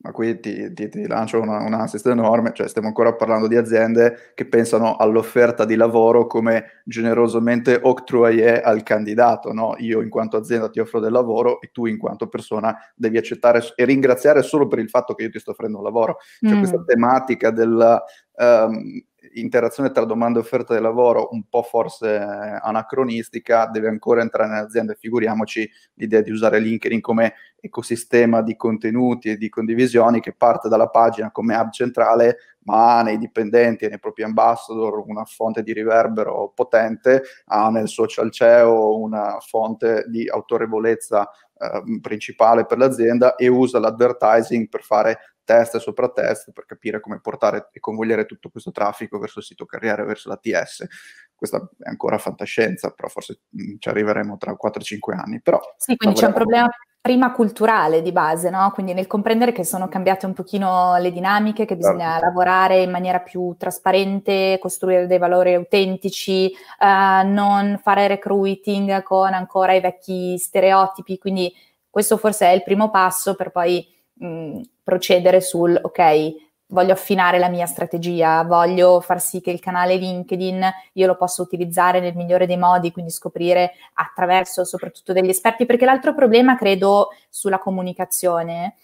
ma 0.00 0.12
qui 0.12 0.38
ti, 0.38 0.72
ti, 0.74 0.88
ti 0.88 1.06
lancio 1.08 1.40
una, 1.40 1.58
un 1.58 1.74
assist 1.74 2.06
enorme, 2.06 2.52
cioè 2.54 2.68
stiamo 2.68 2.86
ancora 2.86 3.14
parlando 3.14 3.48
di 3.48 3.56
aziende 3.56 4.32
che 4.34 4.46
pensano 4.46 4.94
all'offerta 4.96 5.64
di 5.64 5.74
lavoro 5.74 6.26
come 6.26 6.82
generosamente 6.84 7.78
octroyé 7.82 8.60
al 8.60 8.84
candidato, 8.84 9.52
no? 9.52 9.74
Io 9.78 10.00
in 10.00 10.08
quanto 10.08 10.36
azienda 10.36 10.70
ti 10.70 10.78
offro 10.78 11.00
del 11.00 11.10
lavoro 11.10 11.60
e 11.60 11.70
tu 11.72 11.86
in 11.86 11.98
quanto 11.98 12.28
persona 12.28 12.76
devi 12.94 13.16
accettare 13.16 13.60
e 13.74 13.84
ringraziare 13.84 14.42
solo 14.42 14.68
per 14.68 14.78
il 14.78 14.88
fatto 14.88 15.14
che 15.14 15.24
io 15.24 15.30
ti 15.30 15.40
sto 15.40 15.50
offrendo 15.50 15.78
un 15.78 15.84
lavoro. 15.84 16.18
Cioè 16.40 16.54
mm. 16.54 16.58
questa 16.58 16.82
tematica 16.84 17.50
del... 17.50 18.02
Um, 18.36 19.02
interazione 19.40 19.90
tra 19.90 20.04
domanda 20.04 20.38
e 20.38 20.42
offerta 20.42 20.74
di 20.74 20.80
lavoro 20.80 21.28
un 21.32 21.44
po' 21.48 21.62
forse 21.62 22.16
anacronistica, 22.16 23.66
deve 23.66 23.88
ancora 23.88 24.20
entrare 24.20 24.48
nelle 24.48 24.62
aziende. 24.62 24.94
Figuriamoci 24.94 25.68
l'idea 25.94 26.20
di 26.20 26.30
usare 26.30 26.58
LinkedIn 26.58 27.00
come 27.00 27.34
ecosistema 27.60 28.42
di 28.42 28.56
contenuti 28.56 29.30
e 29.30 29.36
di 29.36 29.48
condivisioni 29.48 30.20
che 30.20 30.32
parte 30.32 30.68
dalla 30.68 30.88
pagina 30.88 31.30
come 31.30 31.56
hub 31.56 31.70
centrale, 31.70 32.38
ma 32.64 33.02
nei 33.02 33.18
dipendenti 33.18 33.84
e 33.84 33.88
nei 33.88 33.98
propri 33.98 34.22
ambassador 34.22 35.04
una 35.06 35.24
fonte 35.24 35.62
di 35.62 35.72
riverbero 35.72 36.52
potente, 36.54 37.22
ha 37.46 37.70
nel 37.70 37.88
social 37.88 38.30
CEO 38.30 38.98
una 38.98 39.38
fonte 39.40 40.04
di 40.08 40.28
autorevolezza 40.28 41.28
eh, 41.60 42.00
principale 42.00 42.66
per 42.66 42.78
l'azienda 42.78 43.34
e 43.34 43.48
usa 43.48 43.78
l'advertising 43.78 44.68
per 44.68 44.82
fare 44.82 45.18
test 45.48 45.76
e 45.76 45.80
sopra 45.80 46.10
test 46.10 46.52
per 46.52 46.66
capire 46.66 47.00
come 47.00 47.20
portare 47.20 47.70
e 47.72 47.80
convogliare 47.80 48.26
tutto 48.26 48.50
questo 48.50 48.70
traffico 48.70 49.18
verso 49.18 49.38
il 49.38 49.46
sito 49.46 49.64
carriere, 49.64 50.04
verso 50.04 50.28
l'ATS. 50.28 50.86
Questa 51.34 51.70
è 51.78 51.88
ancora 51.88 52.18
fantascienza, 52.18 52.90
però 52.90 53.08
forse 53.08 53.40
mm, 53.56 53.76
ci 53.78 53.88
arriveremo 53.88 54.36
tra 54.36 54.54
4-5 54.54 55.16
anni. 55.16 55.40
Però, 55.40 55.58
sì, 55.78 55.96
quindi 55.96 56.18
c'è 56.18 56.26
un 56.26 56.34
problema 56.34 56.68
prima 57.00 57.32
culturale 57.32 58.02
di 58.02 58.12
base, 58.12 58.50
no? 58.50 58.70
Quindi 58.74 58.92
nel 58.92 59.06
comprendere 59.06 59.52
che 59.52 59.64
sono 59.64 59.88
cambiate 59.88 60.26
un 60.26 60.34
pochino 60.34 60.96
le 60.98 61.10
dinamiche, 61.10 61.64
che 61.64 61.76
bisogna 61.76 62.10
certo. 62.10 62.26
lavorare 62.26 62.82
in 62.82 62.90
maniera 62.90 63.20
più 63.20 63.54
trasparente, 63.56 64.58
costruire 64.60 65.06
dei 65.06 65.16
valori 65.16 65.54
autentici, 65.54 66.52
uh, 66.80 67.26
non 67.26 67.80
fare 67.82 68.08
recruiting 68.08 69.02
con 69.02 69.32
ancora 69.32 69.72
i 69.72 69.80
vecchi 69.80 70.36
stereotipi, 70.36 71.16
quindi 71.16 71.50
questo 71.88 72.18
forse 72.18 72.46
è 72.46 72.52
il 72.52 72.62
primo 72.62 72.90
passo 72.90 73.34
per 73.34 73.50
poi 73.50 73.96
mh, 74.18 74.60
procedere 74.82 75.40
sul 75.40 75.78
ok, 75.80 76.46
voglio 76.70 76.92
affinare 76.92 77.38
la 77.38 77.48
mia 77.48 77.66
strategia, 77.66 78.42
voglio 78.44 79.00
far 79.00 79.20
sì 79.20 79.40
che 79.40 79.50
il 79.50 79.60
canale 79.60 79.96
LinkedIn 79.96 80.70
io 80.94 81.06
lo 81.06 81.16
possa 81.16 81.40
utilizzare 81.42 82.00
nel 82.00 82.14
migliore 82.14 82.46
dei 82.46 82.58
modi, 82.58 82.92
quindi 82.92 83.10
scoprire 83.10 83.72
attraverso 83.94 84.64
soprattutto 84.64 85.12
degli 85.12 85.30
esperti, 85.30 85.64
perché 85.66 85.84
l'altro 85.86 86.14
problema 86.14 86.56
credo 86.56 87.08
sulla 87.30 87.58
comunicazione, 87.58 88.74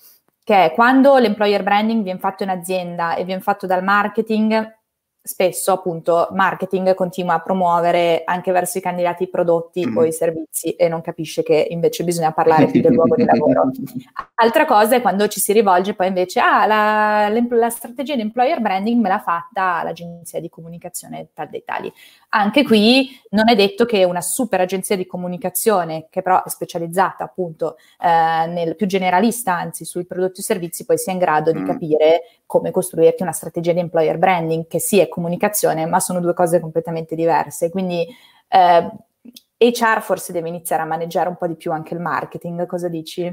che 0.42 0.64
è 0.66 0.72
quando 0.72 1.16
l'employer 1.18 1.62
branding 1.62 2.02
viene 2.02 2.18
fatto 2.18 2.42
in 2.42 2.50
azienda 2.50 3.16
e 3.16 3.24
viene 3.24 3.40
fatto 3.42 3.66
dal 3.66 3.82
marketing, 3.82 4.76
spesso 5.26 5.72
appunto 5.72 6.28
marketing 6.32 6.92
continua 6.92 7.32
a 7.34 7.40
promuovere 7.40 8.24
anche 8.26 8.52
verso 8.52 8.76
i 8.76 8.82
candidati 8.82 9.22
i 9.22 9.30
prodotti 9.30 9.86
mm. 9.86 9.96
o 9.96 10.04
i 10.04 10.12
servizi 10.12 10.72
e 10.72 10.86
non 10.86 11.00
capisce 11.00 11.42
che 11.42 11.66
invece 11.70 12.04
bisogna 12.04 12.30
parlare 12.32 12.66
più 12.66 12.82
del 12.82 12.92
luogo 12.94 13.14
di 13.14 13.24
lavoro. 13.24 13.70
Altra 14.34 14.66
cosa 14.66 14.96
è 14.96 15.00
quando 15.00 15.26
ci 15.28 15.40
si 15.40 15.54
rivolge 15.54 15.94
poi 15.94 16.08
invece, 16.08 16.40
ah, 16.40 16.66
la, 16.66 17.30
la 17.30 17.70
strategia 17.70 18.14
di 18.16 18.20
employer 18.20 18.60
branding 18.60 19.00
me 19.00 19.08
l'ha 19.08 19.18
fatta 19.18 19.82
l'agenzia 19.82 20.40
di 20.40 20.50
comunicazione 20.50 21.28
tal 21.32 21.48
dei 21.48 21.64
tali. 21.64 21.90
Anche 22.36 22.62
qui 22.62 23.08
non 23.30 23.48
è 23.48 23.54
detto 23.54 23.86
che 23.86 24.04
una 24.04 24.20
super 24.20 24.60
agenzia 24.60 24.94
di 24.94 25.06
comunicazione, 25.06 26.08
che 26.10 26.20
però 26.20 26.44
è 26.44 26.48
specializzata 26.50 27.24
appunto 27.24 27.76
eh, 27.98 28.46
nel 28.46 28.76
più 28.76 28.86
generalista, 28.86 29.54
anzi 29.54 29.86
sui 29.86 30.04
prodotti 30.04 30.40
e 30.40 30.42
servizi, 30.42 30.84
poi 30.84 30.98
sia 30.98 31.12
in 31.12 31.18
grado 31.18 31.50
mm. 31.50 31.56
di 31.56 31.62
capire 31.62 32.22
come 32.44 32.70
costruirti 32.70 33.22
una 33.22 33.32
strategia 33.32 33.72
di 33.72 33.80
employer 33.80 34.18
branding, 34.18 34.66
che 34.66 34.76
è 34.76 35.08
comunicazione, 35.14 35.86
ma 35.86 36.00
sono 36.00 36.18
due 36.18 36.34
cose 36.34 36.58
completamente 36.58 37.14
diverse. 37.14 37.70
Quindi 37.70 38.04
eh, 38.48 38.90
HR 39.56 40.02
forse 40.02 40.32
deve 40.32 40.48
iniziare 40.48 40.82
a 40.82 40.86
maneggiare 40.86 41.28
un 41.28 41.36
po' 41.36 41.46
di 41.46 41.54
più 41.54 41.70
anche 41.70 41.94
il 41.94 42.00
marketing, 42.00 42.66
cosa 42.66 42.88
dici? 42.88 43.32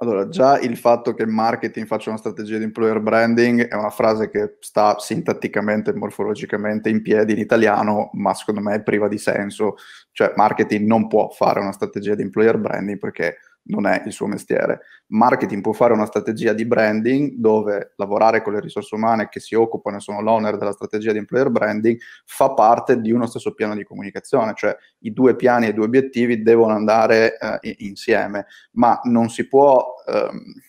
Allora, 0.00 0.28
già 0.28 0.60
il 0.60 0.76
fatto 0.76 1.12
che 1.12 1.26
marketing 1.26 1.84
faccia 1.84 2.10
una 2.10 2.20
strategia 2.20 2.56
di 2.56 2.62
employer 2.62 3.00
branding 3.00 3.66
è 3.66 3.74
una 3.74 3.90
frase 3.90 4.30
che 4.30 4.58
sta 4.60 4.96
sintatticamente 5.00 5.90
e 5.90 5.94
morfologicamente 5.94 6.88
in 6.88 7.02
piedi 7.02 7.32
in 7.32 7.40
italiano, 7.40 8.10
ma 8.12 8.32
secondo 8.32 8.60
me 8.60 8.76
è 8.76 8.82
priva 8.84 9.08
di 9.08 9.18
senso. 9.18 9.74
Cioè, 10.12 10.34
marketing 10.36 10.86
non 10.86 11.08
può 11.08 11.28
fare 11.30 11.58
una 11.58 11.72
strategia 11.72 12.14
di 12.14 12.22
employer 12.22 12.58
branding 12.58 12.96
perché 12.96 13.38
non 13.68 13.86
è 13.86 14.02
il 14.06 14.12
suo 14.12 14.26
mestiere. 14.26 14.80
Marketing 15.08 15.62
può 15.62 15.72
fare 15.72 15.92
una 15.92 16.06
strategia 16.06 16.52
di 16.52 16.66
branding 16.66 17.34
dove 17.36 17.92
lavorare 17.96 18.42
con 18.42 18.52
le 18.52 18.60
risorse 18.60 18.94
umane 18.94 19.28
che 19.28 19.40
si 19.40 19.54
occupano 19.54 19.96
e 19.96 20.00
sono 20.00 20.20
l'owner 20.20 20.56
della 20.56 20.72
strategia 20.72 21.12
di 21.12 21.18
employer 21.18 21.50
branding 21.50 21.98
fa 22.24 22.52
parte 22.52 23.00
di 23.00 23.10
uno 23.10 23.26
stesso 23.26 23.54
piano 23.54 23.74
di 23.74 23.84
comunicazione, 23.84 24.52
cioè 24.54 24.76
i 25.00 25.12
due 25.12 25.36
piani 25.36 25.66
e 25.66 25.70
i 25.70 25.74
due 25.74 25.86
obiettivi 25.86 26.42
devono 26.42 26.74
andare 26.74 27.38
eh, 27.38 27.74
insieme, 27.78 28.46
ma 28.72 29.00
non 29.04 29.28
si 29.28 29.46
può... 29.46 29.94
Ehm, 30.06 30.66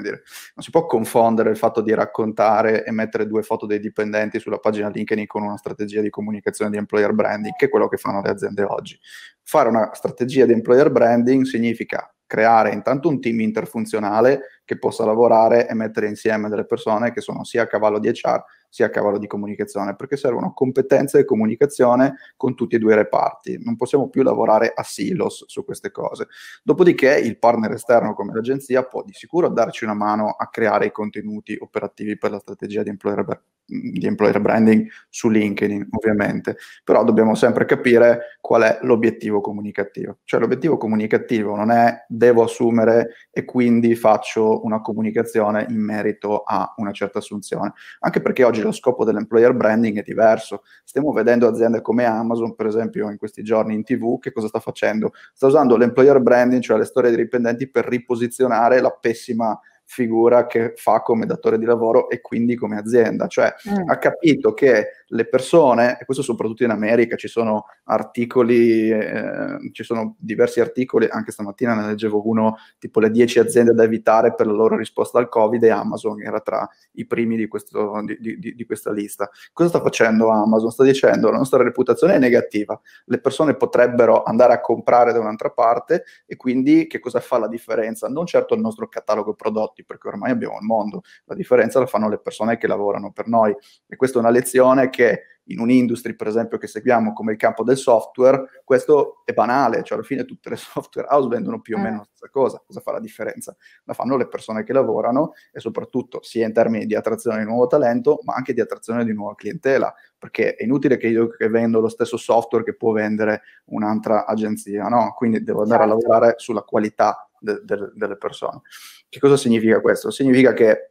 dire, 0.00 0.22
non 0.54 0.64
si 0.64 0.70
può 0.70 0.86
confondere 0.86 1.50
il 1.50 1.56
fatto 1.56 1.80
di 1.80 1.94
raccontare 1.94 2.84
e 2.84 2.90
mettere 2.90 3.26
due 3.26 3.42
foto 3.42 3.66
dei 3.66 3.80
dipendenti 3.80 4.38
sulla 4.38 4.58
pagina 4.58 4.88
LinkedIn 4.88 5.26
con 5.26 5.42
una 5.42 5.56
strategia 5.56 6.00
di 6.00 6.10
comunicazione 6.10 6.70
di 6.70 6.76
employer 6.76 7.12
branding, 7.12 7.54
che 7.54 7.66
è 7.66 7.68
quello 7.68 7.88
che 7.88 7.96
fanno 7.96 8.22
le 8.22 8.30
aziende 8.30 8.62
oggi. 8.62 8.98
Fare 9.42 9.68
una 9.68 9.90
strategia 9.94 10.46
di 10.46 10.52
employer 10.52 10.90
branding 10.90 11.44
significa 11.44 12.13
creare 12.26 12.72
intanto 12.72 13.08
un 13.08 13.20
team 13.20 13.40
interfunzionale 13.40 14.62
che 14.64 14.78
possa 14.78 15.04
lavorare 15.04 15.68
e 15.68 15.74
mettere 15.74 16.08
insieme 16.08 16.48
delle 16.48 16.64
persone 16.64 17.12
che 17.12 17.20
sono 17.20 17.44
sia 17.44 17.62
a 17.62 17.66
cavallo 17.66 17.98
di 17.98 18.08
HR 18.08 18.42
sia 18.74 18.86
a 18.86 18.90
cavallo 18.90 19.18
di 19.18 19.28
comunicazione, 19.28 19.94
perché 19.94 20.16
servono 20.16 20.52
competenze 20.52 21.18
di 21.18 21.24
comunicazione 21.24 22.16
con 22.36 22.56
tutti 22.56 22.74
e 22.74 22.80
due 22.80 22.94
i 22.94 22.96
reparti. 22.96 23.60
Non 23.62 23.76
possiamo 23.76 24.08
più 24.08 24.24
lavorare 24.24 24.72
a 24.74 24.82
silos 24.82 25.44
su 25.46 25.64
queste 25.64 25.92
cose. 25.92 26.26
Dopodiché 26.60 27.16
il 27.16 27.38
partner 27.38 27.70
esterno 27.70 28.14
come 28.14 28.32
l'agenzia 28.34 28.82
può 28.82 29.04
di 29.04 29.12
sicuro 29.12 29.48
darci 29.48 29.84
una 29.84 29.94
mano 29.94 30.30
a 30.30 30.48
creare 30.48 30.86
i 30.86 30.90
contenuti 30.90 31.56
operativi 31.56 32.18
per 32.18 32.32
la 32.32 32.40
strategia 32.40 32.82
di 32.82 32.88
employer, 32.88 33.24
di 33.66 34.06
employer 34.06 34.40
branding 34.40 34.86
su 35.08 35.28
LinkedIn, 35.28 35.88
ovviamente, 35.90 36.56
però 36.84 37.02
dobbiamo 37.02 37.34
sempre 37.34 37.64
capire 37.64 38.36
qual 38.40 38.62
è 38.62 38.78
l'obiettivo 38.82 39.40
comunicativo. 39.40 40.18
Cioè 40.24 40.40
l'obiettivo 40.40 40.76
comunicativo 40.76 41.56
non 41.56 41.70
è 41.70 42.04
devo 42.08 42.42
assumere 42.42 43.28
e 43.30 43.44
quindi 43.44 43.94
faccio 43.94 44.64
una 44.64 44.80
comunicazione 44.80 45.66
in 45.68 45.80
merito 45.80 46.42
a 46.42 46.74
una 46.76 46.92
certa 46.92 47.18
assunzione, 47.18 47.72
anche 48.00 48.20
perché 48.20 48.44
oggi 48.44 48.60
lo 48.60 48.72
scopo 48.72 49.04
dell'employer 49.04 49.54
branding 49.54 49.98
è 49.98 50.02
diverso. 50.02 50.62
Stiamo 50.84 51.12
vedendo 51.12 51.48
aziende 51.48 51.80
come 51.80 52.04
Amazon, 52.04 52.54
per 52.54 52.66
esempio, 52.66 53.10
in 53.10 53.16
questi 53.16 53.42
giorni 53.42 53.74
in 53.74 53.82
TV, 53.82 54.18
che 54.18 54.32
cosa 54.32 54.48
sta 54.48 54.60
facendo? 54.60 55.12
Sta 55.32 55.46
usando 55.46 55.76
l'employer 55.76 56.20
branding, 56.20 56.62
cioè 56.62 56.78
le 56.78 56.84
storie 56.84 57.10
dei 57.10 57.22
dipendenti, 57.22 57.70
per 57.70 57.86
riposizionare 57.86 58.80
la 58.80 58.90
pessima 58.90 59.58
figura 59.84 60.46
che 60.46 60.72
fa 60.76 61.02
come 61.02 61.26
datore 61.26 61.58
di 61.58 61.64
lavoro 61.64 62.08
e 62.08 62.20
quindi 62.20 62.56
come 62.56 62.76
azienda. 62.76 63.26
Cioè 63.26 63.54
mm. 63.68 63.88
ha 63.88 63.98
capito 63.98 64.54
che 64.54 65.04
le 65.06 65.26
persone, 65.28 65.98
e 66.00 66.04
questo 66.04 66.22
soprattutto 66.22 66.64
in 66.64 66.70
America, 66.70 67.16
ci 67.16 67.28
sono 67.28 67.66
articoli, 67.84 68.90
eh, 68.90 69.70
ci 69.72 69.84
sono 69.84 70.16
diversi 70.18 70.60
articoli, 70.60 71.06
anche 71.08 71.30
stamattina 71.32 71.74
ne 71.74 71.86
leggevo 71.86 72.26
uno, 72.28 72.56
tipo 72.78 73.00
le 73.00 73.10
10 73.10 73.38
aziende 73.38 73.72
da 73.72 73.84
evitare 73.84 74.34
per 74.34 74.46
la 74.46 74.52
loro 74.52 74.76
risposta 74.76 75.18
al 75.18 75.28
Covid 75.28 75.62
e 75.62 75.70
Amazon 75.70 76.20
era 76.22 76.40
tra 76.40 76.68
i 76.92 77.06
primi 77.06 77.36
di, 77.36 77.46
questo, 77.46 78.02
di, 78.04 78.38
di, 78.38 78.54
di 78.54 78.64
questa 78.64 78.90
lista. 78.90 79.30
Cosa 79.52 79.68
sta 79.68 79.80
facendo 79.80 80.30
Amazon? 80.30 80.70
Sta 80.70 80.84
dicendo 80.84 81.30
la 81.30 81.38
nostra 81.38 81.62
reputazione 81.62 82.14
è 82.14 82.18
negativa, 82.18 82.78
le 83.06 83.20
persone 83.20 83.54
potrebbero 83.54 84.22
andare 84.22 84.52
a 84.52 84.60
comprare 84.60 85.12
da 85.12 85.20
un'altra 85.20 85.50
parte 85.50 86.04
e 86.26 86.36
quindi 86.36 86.86
che 86.86 86.98
cosa 86.98 87.20
fa 87.20 87.38
la 87.38 87.48
differenza? 87.48 88.08
Non 88.08 88.26
certo 88.26 88.54
il 88.54 88.60
nostro 88.60 88.88
catalogo 88.88 89.34
prodotti, 89.34 89.73
perché 89.82 90.08
ormai 90.08 90.30
abbiamo 90.30 90.58
il 90.58 90.64
mondo, 90.64 91.02
la 91.24 91.34
differenza 91.34 91.80
la 91.80 91.86
fanno 91.86 92.08
le 92.08 92.18
persone 92.18 92.58
che 92.58 92.66
lavorano 92.66 93.10
per 93.10 93.26
noi 93.26 93.54
e 93.86 93.96
questa 93.96 94.18
è 94.18 94.20
una 94.20 94.30
lezione 94.30 94.90
che 94.90 95.22
in 95.48 95.60
un'industria, 95.60 96.14
per 96.14 96.28
esempio, 96.28 96.58
che 96.58 96.66
seguiamo 96.66 97.12
come 97.12 97.32
il 97.32 97.38
campo 97.38 97.64
del 97.64 97.76
software, 97.76 98.62
questo 98.64 99.22
è 99.24 99.32
banale, 99.32 99.82
cioè 99.82 99.98
alla 99.98 100.06
fine 100.06 100.24
tutte 100.24 100.50
le 100.50 100.56
software 100.56 101.08
house 101.10 101.28
vendono 101.28 101.60
più 101.60 101.76
o 101.76 101.80
meno 101.80 101.98
la 101.98 102.04
stessa 102.04 102.28
cosa. 102.30 102.62
Cosa 102.64 102.80
fa 102.80 102.92
la 102.92 103.00
differenza? 103.00 103.54
La 103.84 103.92
fanno 103.92 104.16
le 104.16 104.28
persone 104.28 104.64
che 104.64 104.72
lavorano 104.72 105.32
e 105.52 105.60
soprattutto 105.60 106.22
sia 106.22 106.46
in 106.46 106.52
termini 106.52 106.86
di 106.86 106.94
attrazione 106.94 107.38
di 107.38 107.44
nuovo 107.44 107.66
talento, 107.66 108.20
ma 108.22 108.34
anche 108.34 108.54
di 108.54 108.60
attrazione 108.60 109.04
di 109.04 109.12
nuova 109.12 109.34
clientela, 109.34 109.92
perché 110.18 110.54
è 110.54 110.64
inutile 110.64 110.96
che 110.96 111.08
io 111.08 111.28
che 111.28 111.48
vendo 111.48 111.80
lo 111.80 111.88
stesso 111.88 112.16
software 112.16 112.64
che 112.64 112.74
può 112.74 112.92
vendere 112.92 113.42
un'altra 113.66 114.26
agenzia, 114.26 114.88
no? 114.88 115.12
Quindi 115.16 115.42
devo 115.42 115.62
andare 115.62 115.82
certo. 115.82 115.94
a 115.94 115.98
lavorare 115.98 116.34
sulla 116.38 116.62
qualità 116.62 117.28
de- 117.44 117.60
de- 117.62 117.92
delle 117.94 118.16
persone. 118.16 118.62
Che 119.08 119.20
cosa 119.20 119.36
significa 119.36 119.80
questo? 119.80 120.10
Significa 120.10 120.52
che 120.52 120.90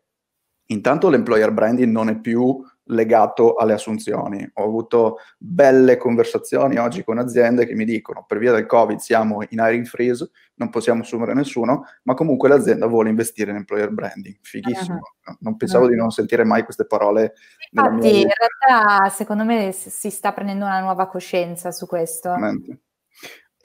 intanto 0.68 1.10
l'employer 1.10 1.52
branding 1.52 1.92
non 1.92 2.10
è 2.10 2.20
più 2.20 2.63
legato 2.88 3.56
alle 3.56 3.74
assunzioni. 3.74 4.50
Ho 4.56 4.63
avuto 4.63 5.18
belle 5.38 5.98
conversazioni 5.98 6.78
oggi 6.78 7.04
con 7.04 7.18
aziende 7.18 7.66
che 7.66 7.76
mi 7.76 7.86
dicono 7.86 8.26
per 8.28 8.38
via 8.39 8.52
del 8.52 8.66
Covid 8.66 8.98
siamo 9.00 9.42
in 9.42 9.60
hiring 9.60 9.86
freeze, 9.86 10.30
non 10.56 10.70
possiamo 10.70 11.02
assumere 11.02 11.34
nessuno, 11.34 11.86
ma 12.04 12.13
comunque 12.13 12.50
l'azienda 12.50 12.86
vuole 12.88 13.10
investire 13.10 13.52
in 13.52 13.58
employer 13.58 13.89
branding. 13.92 14.38
Fighissimo. 14.42 14.96
Uh-huh. 15.26 15.36
Non 15.39 15.58
pensavo 15.58 15.86
uh-huh. 15.86 15.92
di 15.92 15.96
non 15.96 16.12
sentire 16.12 16.44
mai 16.44 16.63
queste 16.63 16.86
parole. 16.86 17.34
Infatti, 17.72 18.22
in 18.22 18.30
realtà, 18.68 19.10
secondo 19.10 19.46
me 19.46 19.72
si 19.72 20.10
sta 20.10 20.34
prendendo 20.34 20.66
una 20.66 20.82
nuova 20.82 21.08
coscienza 21.08 21.72
su 21.72 21.88
questo. 21.88 22.36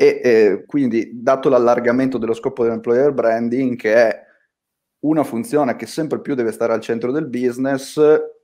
E 0.01 0.21
eh, 0.23 0.65
quindi, 0.65 1.11
dato 1.13 1.49
l'allargamento 1.49 2.19
dello 2.19 2.33
scopo 2.33 2.63
dell'employer 2.63 3.13
branding, 3.13 3.75
che 3.75 3.95
è 3.95 4.27
una 5.01 5.25
funzione 5.25 5.75
che 5.75 5.87
sempre 5.87 6.21
più 6.21 6.37
deve 6.37 6.53
stare 6.53 6.73
al 6.73 6.81
centro 6.81 7.11
del 7.11 7.27
business, 7.27 8.01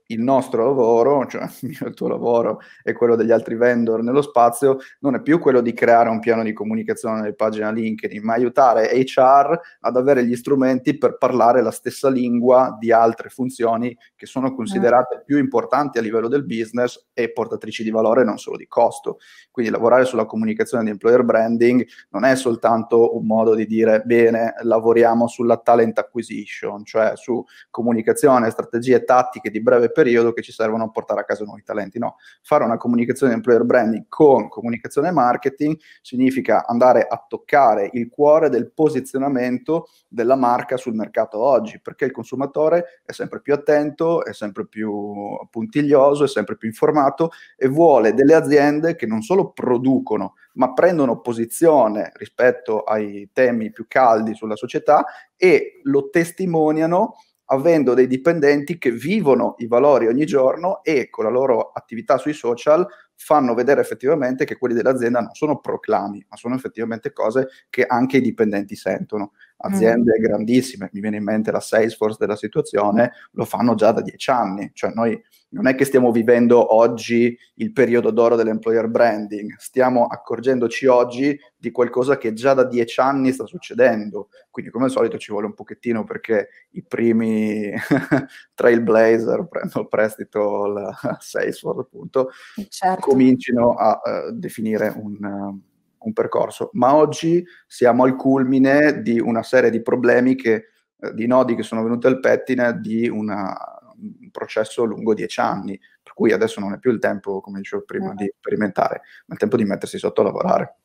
il 0.09 0.21
nostro 0.21 0.64
lavoro, 0.64 1.27
cioè 1.27 1.49
il 1.62 1.95
tuo 1.95 2.09
lavoro 2.09 2.61
e 2.83 2.93
quello 2.93 3.17
degli 3.17 3.31
altri 3.31 3.57
vendor 3.57 4.03
nello 4.03 4.23
spazio, 4.23 4.79
non 5.01 5.14
è 5.14 5.23
più 5.23 5.38
quello 5.38 5.61
di 5.61 5.73
creare 5.73 6.09
un 6.09 6.21
piano 6.21 6.43
di 6.43 6.53
comunicazione 6.53 7.21
nelle 7.21 7.35
pagine 7.35 7.73
LinkedIn, 7.73 8.23
ma 8.23 8.35
aiutare 8.35 8.90
HR 8.93 9.59
ad 9.81 9.97
avere 9.97 10.25
gli 10.27 10.37
strumenti 10.37 10.99
per 10.99 11.17
parlare 11.17 11.62
la 11.62 11.71
stessa 11.71 12.11
lingua 12.11 12.77
di 12.79 12.93
altre 12.93 13.29
funzioni 13.29 13.97
che 14.17 14.27
sono 14.27 14.55
considerate 14.55 15.23
più 15.25 15.38
importanti 15.38 15.99
a 15.99 16.03
livello 16.03 16.29
del 16.29 16.45
business 16.45 17.07
e 17.12 17.33
portatrici 17.33 17.83
di 17.83 17.90
valore, 17.90 18.25
non 18.25 18.38
solo 18.38 18.57
di 18.57 18.67
costo. 18.67 19.19
Quindi 19.51 19.73
lavorare 19.73 20.05
sulla 20.05 20.27
comunicazione 20.27 20.85
di 20.85 20.90
employer 20.90 21.23
branding 21.23 21.87
non 22.11 22.25
è 22.25 22.35
soltanto 22.37 23.17
un 23.17 23.27
modo 23.27 23.55
di 23.55 23.67
dire 23.67 24.03
bene, 24.05 24.55
lavoriamo 24.62 25.27
sulla 25.29 25.57
talent 25.57 25.99
acquisition, 25.99 26.85
cioè 26.85 27.12
su 27.14 27.43
comunicazione, 27.71 28.51
strategie 28.51 29.05
tattiche 29.05 29.51
di 29.51 29.62
breve 29.62 29.90
periodo 29.95 30.35
che 30.35 30.43
ci 30.43 30.53
servono 30.53 30.85
a 30.85 30.91
portare 30.91 31.21
a 31.21 31.25
casa 31.25 31.45
nuovi 31.45 31.63
talenti. 31.63 31.99
No, 31.99 32.17
fare 32.43 32.65
una 32.65 32.77
comunicazione 32.77 33.33
di 33.33 33.39
employer 33.39 33.65
branding 33.65 34.05
con 34.09 34.49
comunicazione 34.49 35.11
marketing 35.11 35.79
significa 36.03 36.67
andare 36.67 37.07
a 37.09 37.25
toccare 37.27 37.89
il 37.95 38.11
cuore 38.11 38.51
del 38.51 38.71
posizionamento 38.71 39.89
della 40.09 40.37
marca 40.37 40.77
sul 40.77 40.95
mercato 40.95 41.39
oggi, 41.39 41.81
perché 41.81 42.05
il 42.05 42.13
consumatore 42.13 43.03
è 43.05 43.13
sempre 43.13 43.41
più 43.41 43.55
attento, 43.55 44.25
è 44.25 44.35
sempre 44.35 44.67
più 44.67 45.39
puntiglioso, 45.51 46.25
è 46.25 46.29
sempre 46.29 46.57
più 46.57 46.69
informato 46.69 47.31
e 47.57 47.69
vuole 47.69 48.13
delle 48.13 48.35
aziende 48.35 48.97
che 48.97 49.07
non 49.07 49.23
solo 49.23 49.53
producono, 49.53 50.35
ma 50.55 50.73
prendono 50.73 51.21
posizione 51.21 52.13
rispetto 52.17 52.83
ai 52.83 53.31
temi 53.33 53.71
più 53.71 53.87
caldi 53.89 54.35
sulla 54.35 54.57
società 54.57 55.05
e 55.37 55.81
lo 55.85 56.11
testimoniano 56.11 57.15
avendo 57.47 57.95
dei 57.95 58.07
dipendenti 58.07 58.79
che 58.79 58.91
vivono 58.91 59.55
i 59.59 59.67
valori 59.67 60.07
ogni 60.07 60.25
giorno 60.25 60.83
e 60.83 61.11
con 61.11 61.25
la 61.25 61.31
loro 61.31 61.71
attività 61.73 62.17
sui 62.19 62.33
social 62.33 62.87
fanno 63.17 63.55
vedere 63.55 63.81
effettivamente 63.81 64.45
che 64.45 64.57
quelli 64.57 64.75
dell'azienda 64.75 65.21
non 65.21 65.35
sono 65.35 65.61
proclami, 65.61 66.25
ma 66.29 66.37
sono 66.37 66.55
effettivamente 66.55 67.13
cose 67.13 67.49
che 67.71 67.85
anche 67.85 68.17
i 68.19 68.21
dipendenti 68.21 68.75
sentono. 68.77 69.33
Aziende 69.57 70.19
mm. 70.19 70.23
grandissime, 70.23 70.90
mi 70.93 71.01
viene 71.01 71.17
in 71.17 71.25
mente 71.25 71.51
la 71.51 71.61
Salesforce 71.61 72.17
della 72.19 72.37
situazione, 72.37 73.12
lo 73.33 73.45
fanno 73.45 73.75
già 73.75 73.93
da 73.93 74.03
dieci 74.03 74.31
anni, 74.31 74.71
cioè 74.75 74.93
noi 74.95 75.19
non 75.55 75.69
è 75.69 75.75
che 75.75 75.85
stiamo 75.85 76.11
vivendo 76.11 76.75
oggi 76.75 77.37
il 77.55 77.73
periodo 77.73 78.11
d'oro 78.11 78.35
dell'employer 78.35 78.88
branding, 78.88 79.55
stiamo 79.57 80.07
accorgendoci 80.07 80.87
oggi 80.87 81.38
di 81.57 81.71
qualcosa 81.71 82.19
che 82.19 82.33
già 82.33 82.55
da 82.55 82.64
dieci 82.64 83.01
anni 83.01 83.33
sta 83.33 83.47
succedendo. 83.47 84.29
Quindi, 84.51 84.73
come 84.73 84.87
al 84.87 84.90
solito, 84.90 85.17
ci 85.17 85.31
vuole 85.31 85.47
un 85.47 85.55
pochettino 85.55 86.05
perché 86.05 86.49
i 86.73 86.83
primi 86.83 87.73
trailblazer, 88.55 89.47
prendo 89.49 89.87
prestito 89.87 90.67
la 90.67 90.93
Salesforce, 91.21 91.81
appunto, 91.81 92.31
certo. 92.69 93.01
comincino 93.01 93.75
a 93.75 94.01
uh, 94.03 94.33
definire 94.33 94.93
un. 94.95 95.25
Uh, 95.25 95.73
un 96.05 96.12
percorso, 96.12 96.71
ma 96.75 96.95
oggi 96.95 97.45
siamo 97.67 98.05
al 98.05 98.17
culmine 98.17 99.03
di 99.03 99.19
una 99.19 99.43
serie 99.43 99.71
di 99.71 99.83
problemi 99.83 100.35
che, 100.35 100.69
eh, 101.01 101.14
di 101.14 101.27
nodi 101.27 101.55
che 101.55 101.62
sono 101.62 101.83
venuti 101.83 102.07
al 102.07 102.21
pettine 102.21 102.79
di 102.81 103.09
una, 103.09 103.55
un 103.97 104.31
processo 104.31 104.85
lungo 104.85 105.14
dieci 105.14 105.40
anni, 105.40 105.79
per 106.03 106.12
cui 106.12 106.33
adesso 106.33 106.61
non 106.61 106.75
è 106.75 106.79
più 106.79 106.90
il 106.90 106.99
tempo, 106.99 107.40
come 107.40 107.59
dicevo 107.59 107.83
prima, 107.85 108.12
mm. 108.12 108.17
di 108.17 108.33
sperimentare, 108.38 109.03
ma 109.27 109.29
è 109.29 109.33
il 109.33 109.38
tempo 109.38 109.57
di 109.57 109.64
mettersi 109.64 109.99
sotto 109.99 110.21
a 110.21 110.25
lavorare. 110.25 110.77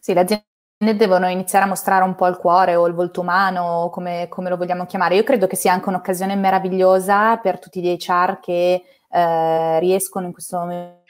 Sì, 0.00 0.14
le 0.14 0.20
aziende 0.20 0.44
devono 0.96 1.28
iniziare 1.28 1.64
a 1.64 1.68
mostrare 1.68 2.04
un 2.04 2.14
po' 2.14 2.26
il 2.26 2.36
cuore 2.36 2.76
o 2.76 2.86
il 2.86 2.94
volto 2.94 3.20
umano, 3.20 3.88
come, 3.92 4.26
come 4.28 4.48
lo 4.48 4.56
vogliamo 4.56 4.86
chiamare. 4.86 5.16
Io 5.16 5.24
credo 5.24 5.46
che 5.46 5.56
sia 5.56 5.72
anche 5.72 5.88
un'occasione 5.88 6.36
meravigliosa 6.36 7.36
per 7.38 7.58
tutti 7.58 7.80
gli 7.80 7.96
HR 7.98 8.38
che 8.40 8.82
eh, 9.08 9.78
riescono 9.80 10.26
in 10.26 10.32
questo 10.32 10.58
momento 10.58 11.05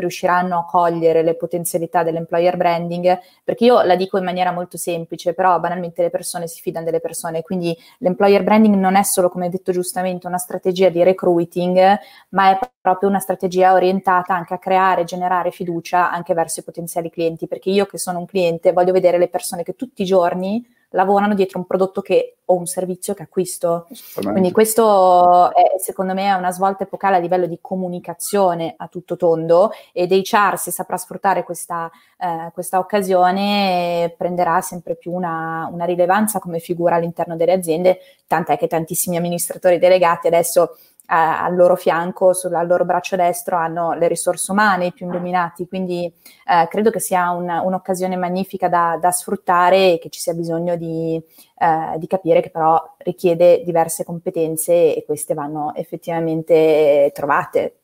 riusciranno 0.00 0.58
a 0.58 0.64
cogliere 0.64 1.22
le 1.22 1.34
potenzialità 1.34 2.02
dell'employer 2.02 2.56
branding, 2.56 3.18
perché 3.44 3.64
io 3.64 3.82
la 3.82 3.94
dico 3.94 4.18
in 4.18 4.24
maniera 4.24 4.50
molto 4.50 4.76
semplice, 4.76 5.32
però 5.32 5.58
banalmente 5.60 6.02
le 6.02 6.10
persone 6.10 6.48
si 6.48 6.60
fidano 6.60 6.84
delle 6.84 7.00
persone, 7.00 7.42
quindi 7.42 7.76
l'employer 7.98 8.42
branding 8.42 8.74
non 8.74 8.96
è 8.96 9.02
solo, 9.02 9.28
come 9.28 9.48
detto 9.48 9.72
giustamente, 9.72 10.26
una 10.26 10.38
strategia 10.38 10.88
di 10.88 11.02
recruiting, 11.02 11.98
ma 12.30 12.50
è 12.50 12.58
proprio 12.80 13.08
una 13.08 13.20
strategia 13.20 13.72
orientata 13.72 14.34
anche 14.34 14.54
a 14.54 14.58
creare 14.58 15.02
e 15.02 15.04
generare 15.04 15.50
fiducia 15.50 16.10
anche 16.10 16.34
verso 16.34 16.60
i 16.60 16.64
potenziali 16.64 17.10
clienti, 17.10 17.46
perché 17.46 17.70
io 17.70 17.86
che 17.86 17.98
sono 17.98 18.18
un 18.18 18.26
cliente 18.26 18.72
voglio 18.72 18.92
vedere 18.92 19.18
le 19.18 19.28
persone 19.28 19.62
che 19.62 19.76
tutti 19.76 20.02
i 20.02 20.06
giorni 20.06 20.64
lavorano 20.90 21.34
dietro 21.34 21.58
un 21.58 21.66
prodotto 21.66 22.00
che, 22.00 22.36
o 22.46 22.56
un 22.56 22.66
servizio 22.66 23.14
che 23.14 23.22
acquisto. 23.22 23.86
Quindi 24.14 24.50
questo 24.50 25.52
è, 25.54 25.78
secondo 25.78 26.14
me 26.14 26.24
è 26.24 26.32
una 26.32 26.50
svolta 26.50 26.84
epocale 26.84 27.16
a 27.16 27.20
livello 27.20 27.46
di 27.46 27.58
comunicazione 27.60 28.74
a 28.76 28.88
tutto 28.88 29.16
tondo 29.16 29.70
ed 29.92 30.10
HR 30.12 30.58
se 30.58 30.70
saprà 30.70 30.96
sfruttare 30.96 31.44
questa, 31.44 31.90
eh, 32.18 32.50
questa 32.52 32.78
occasione 32.78 34.14
prenderà 34.16 34.60
sempre 34.60 34.96
più 34.96 35.12
una, 35.12 35.68
una 35.72 35.84
rilevanza 35.84 36.38
come 36.38 36.58
figura 36.58 36.96
all'interno 36.96 37.36
delle 37.36 37.52
aziende, 37.52 38.00
tant'è 38.26 38.58
che 38.58 38.66
tantissimi 38.66 39.16
amministratori 39.16 39.78
delegati 39.78 40.26
adesso 40.26 40.76
al 41.12 41.56
loro 41.56 41.74
fianco, 41.74 42.32
sul, 42.32 42.54
al 42.54 42.66
loro 42.66 42.84
braccio 42.84 43.16
destro, 43.16 43.56
hanno 43.56 43.94
le 43.94 44.06
risorse 44.06 44.52
umane, 44.52 44.86
i 44.86 44.92
più 44.92 45.08
illuminati, 45.08 45.66
quindi 45.66 46.04
eh, 46.04 46.68
credo 46.68 46.90
che 46.90 47.00
sia 47.00 47.30
un, 47.30 47.48
un'occasione 47.48 48.16
magnifica 48.16 48.68
da, 48.68 48.96
da, 49.00 49.10
sfruttare 49.10 49.94
e 49.94 49.98
che 49.98 50.08
ci 50.08 50.20
sia 50.20 50.34
bisogno 50.34 50.76
di, 50.76 51.20
eh, 51.58 51.98
di, 51.98 52.06
capire 52.06 52.40
che 52.40 52.50
però 52.50 52.80
richiede 52.98 53.62
diverse 53.64 54.04
competenze 54.04 54.94
e 54.94 55.04
queste 55.04 55.34
vanno 55.34 55.74
effettivamente 55.74 57.10
trovate. 57.12 57.79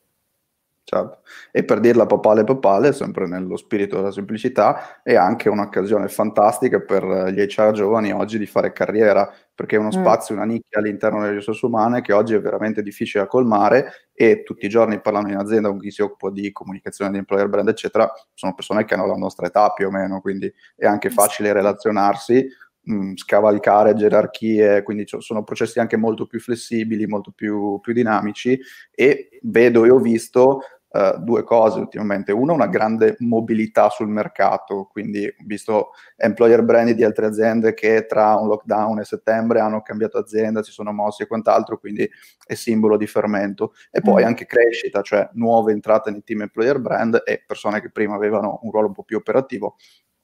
Certo. 0.89 1.19
E 1.51 1.65
per 1.65 1.81
dirla 1.81 2.05
papale 2.05 2.45
papale, 2.45 2.93
sempre 2.93 3.27
nello 3.27 3.57
spirito 3.57 3.97
della 3.97 4.09
semplicità, 4.09 5.01
è 5.03 5.15
anche 5.15 5.49
un'occasione 5.49 6.07
fantastica 6.07 6.79
per 6.79 7.03
gli 7.33 7.41
HR 7.41 7.71
giovani 7.73 8.13
oggi 8.13 8.37
di 8.37 8.45
fare 8.45 8.71
carriera, 8.71 9.29
perché 9.53 9.75
è 9.75 9.79
uno 9.79 9.89
mm. 9.89 9.99
spazio, 9.99 10.33
una 10.33 10.45
nicchia 10.45 10.79
all'interno 10.79 11.19
delle 11.19 11.33
risorse 11.33 11.65
umane 11.65 11.99
che 11.99 12.13
oggi 12.13 12.35
è 12.35 12.39
veramente 12.39 12.81
difficile 12.81 13.23
da 13.23 13.29
colmare 13.29 14.07
e 14.13 14.43
tutti 14.43 14.65
i 14.65 14.69
giorni 14.69 15.01
parlando 15.01 15.29
in 15.29 15.35
azienda 15.35 15.67
con 15.67 15.79
chi 15.79 15.91
si 15.91 16.01
occupa 16.01 16.29
di 16.29 16.53
comunicazione 16.53 17.11
di 17.11 17.17
employer 17.17 17.49
brand, 17.49 17.67
eccetera, 17.67 18.09
sono 18.33 18.53
persone 18.53 18.85
che 18.85 18.93
hanno 18.93 19.07
la 19.07 19.15
nostra 19.15 19.47
età 19.47 19.73
più 19.73 19.87
o 19.87 19.91
meno, 19.91 20.21
quindi 20.21 20.49
è 20.73 20.85
anche 20.85 21.09
facile 21.09 21.51
relazionarsi 21.51 22.47
mm, 22.89 23.15
scavalcare 23.15 23.93
gerarchie, 23.93 24.83
quindi 24.83 25.03
sono 25.05 25.43
processi 25.43 25.81
anche 25.81 25.97
molto 25.97 26.25
più 26.27 26.39
flessibili, 26.39 27.05
molto 27.07 27.31
più, 27.31 27.77
più 27.81 27.91
dinamici 27.91 28.57
e 28.89 29.39
vedo 29.41 29.83
e 29.83 29.89
ho 29.89 29.99
visto 29.99 30.61
Uh, 30.89 31.17
due 31.19 31.43
cose 31.43 31.79
ultimamente. 31.79 32.31
Uno, 32.31 32.53
una 32.53 32.67
grande 32.67 33.17
mobilità 33.19 33.89
sul 33.89 34.07
mercato, 34.07 34.87
quindi 34.89 35.25
ho 35.25 35.43
visto 35.45 35.89
employer 36.15 36.63
brand 36.63 36.91
di 36.91 37.03
altre 37.03 37.25
aziende 37.25 37.73
che 37.73 38.05
tra 38.05 38.35
un 38.35 38.47
lockdown 38.47 38.99
e 38.99 39.03
settembre 39.03 39.59
hanno 39.59 39.81
cambiato 39.81 40.17
azienda, 40.17 40.63
si 40.63 40.71
sono 40.71 40.93
mossi 40.93 41.23
e 41.23 41.27
quant'altro, 41.27 41.77
quindi 41.77 42.09
è 42.45 42.53
simbolo 42.53 42.95
di 42.95 43.05
fermento. 43.05 43.73
E 43.91 43.99
poi 43.99 44.23
mm. 44.23 44.27
anche 44.27 44.45
crescita, 44.45 45.01
cioè 45.01 45.29
nuove 45.33 45.73
entrate 45.73 46.09
nei 46.09 46.23
team 46.23 46.43
employer 46.43 46.79
brand 46.79 47.21
e 47.25 47.43
persone 47.45 47.81
che 47.81 47.91
prima 47.91 48.15
avevano 48.15 48.59
un 48.63 48.71
ruolo 48.71 48.87
un 48.87 48.93
po' 48.93 49.03
più 49.03 49.17
operativo 49.17 49.75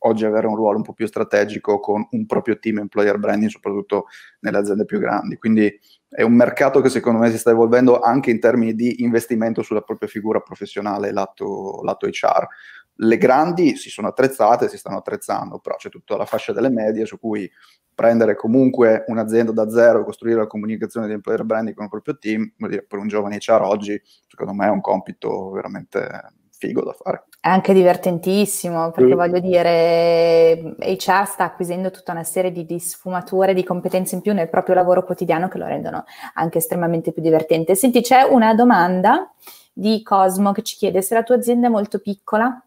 oggi 0.05 0.25
avere 0.25 0.47
un 0.47 0.55
ruolo 0.55 0.77
un 0.77 0.83
po' 0.83 0.93
più 0.93 1.05
strategico 1.05 1.79
con 1.79 2.07
un 2.11 2.25
proprio 2.25 2.57
team 2.59 2.79
employer 2.79 3.17
branding, 3.17 3.49
soprattutto 3.49 4.05
nelle 4.39 4.57
aziende 4.57 4.85
più 4.85 4.99
grandi. 4.99 5.37
Quindi 5.37 5.79
è 6.09 6.21
un 6.21 6.33
mercato 6.33 6.81
che 6.81 6.89
secondo 6.89 7.19
me 7.19 7.31
si 7.31 7.37
sta 7.37 7.51
evolvendo 7.51 7.99
anche 7.99 8.31
in 8.31 8.39
termini 8.39 8.75
di 8.75 9.01
investimento 9.03 9.61
sulla 9.61 9.81
propria 9.81 10.09
figura 10.09 10.39
professionale 10.39 11.11
lato, 11.11 11.81
lato 11.83 12.07
HR. 12.07 12.47
Le 12.95 13.17
grandi 13.17 13.75
si 13.75 13.89
sono 13.89 14.07
attrezzate, 14.09 14.69
si 14.69 14.77
stanno 14.77 14.97
attrezzando, 14.97 15.59
però 15.59 15.75
c'è 15.75 15.89
tutta 15.89 16.15
la 16.15 16.25
fascia 16.25 16.53
delle 16.53 16.69
medie 16.69 17.05
su 17.05 17.19
cui 17.19 17.49
prendere 17.95 18.35
comunque 18.35 19.03
un'azienda 19.07 19.51
da 19.51 19.69
zero 19.69 20.01
e 20.01 20.03
costruire 20.03 20.39
la 20.39 20.47
comunicazione 20.47 21.07
di 21.07 21.13
employer 21.13 21.43
branding 21.43 21.75
con 21.75 21.85
il 21.85 21.91
proprio 21.91 22.17
team, 22.17 22.53
per 22.57 22.99
un 22.99 23.07
giovane 23.07 23.37
HR 23.37 23.61
oggi, 23.61 23.99
secondo 24.27 24.53
me 24.53 24.67
è 24.67 24.69
un 24.69 24.81
compito 24.81 25.49
veramente 25.51 26.07
figo 26.67 26.83
da 26.83 26.93
fare. 26.93 27.25
È 27.39 27.47
anche 27.47 27.73
divertentissimo, 27.73 28.91
perché 28.91 29.11
sì. 29.11 29.15
voglio 29.15 29.39
dire, 29.39 30.75
HR 30.79 31.25
sta 31.25 31.43
acquisendo 31.43 31.91
tutta 31.91 32.11
una 32.11 32.23
serie 32.23 32.51
di, 32.51 32.65
di, 32.65 32.79
sfumature, 32.79 33.53
di 33.53 33.63
competenze 33.63 34.15
in 34.15 34.21
più 34.21 34.33
nel 34.33 34.49
proprio 34.49 34.75
lavoro 34.75 35.03
quotidiano 35.03 35.47
che 35.47 35.57
lo 35.57 35.65
rendono 35.65 36.05
anche 36.35 36.59
estremamente 36.59 37.11
più 37.11 37.21
divertente. 37.21 37.75
Senti, 37.75 38.01
c'è 38.01 38.23
una 38.23 38.53
domanda 38.53 39.31
di 39.73 40.01
Cosmo 40.03 40.51
che 40.51 40.61
ci 40.61 40.75
chiede 40.77 41.01
se 41.01 41.13
la 41.13 41.23
tua 41.23 41.35
azienda 41.35 41.67
è 41.67 41.69
molto 41.69 41.99
piccola. 41.99 42.63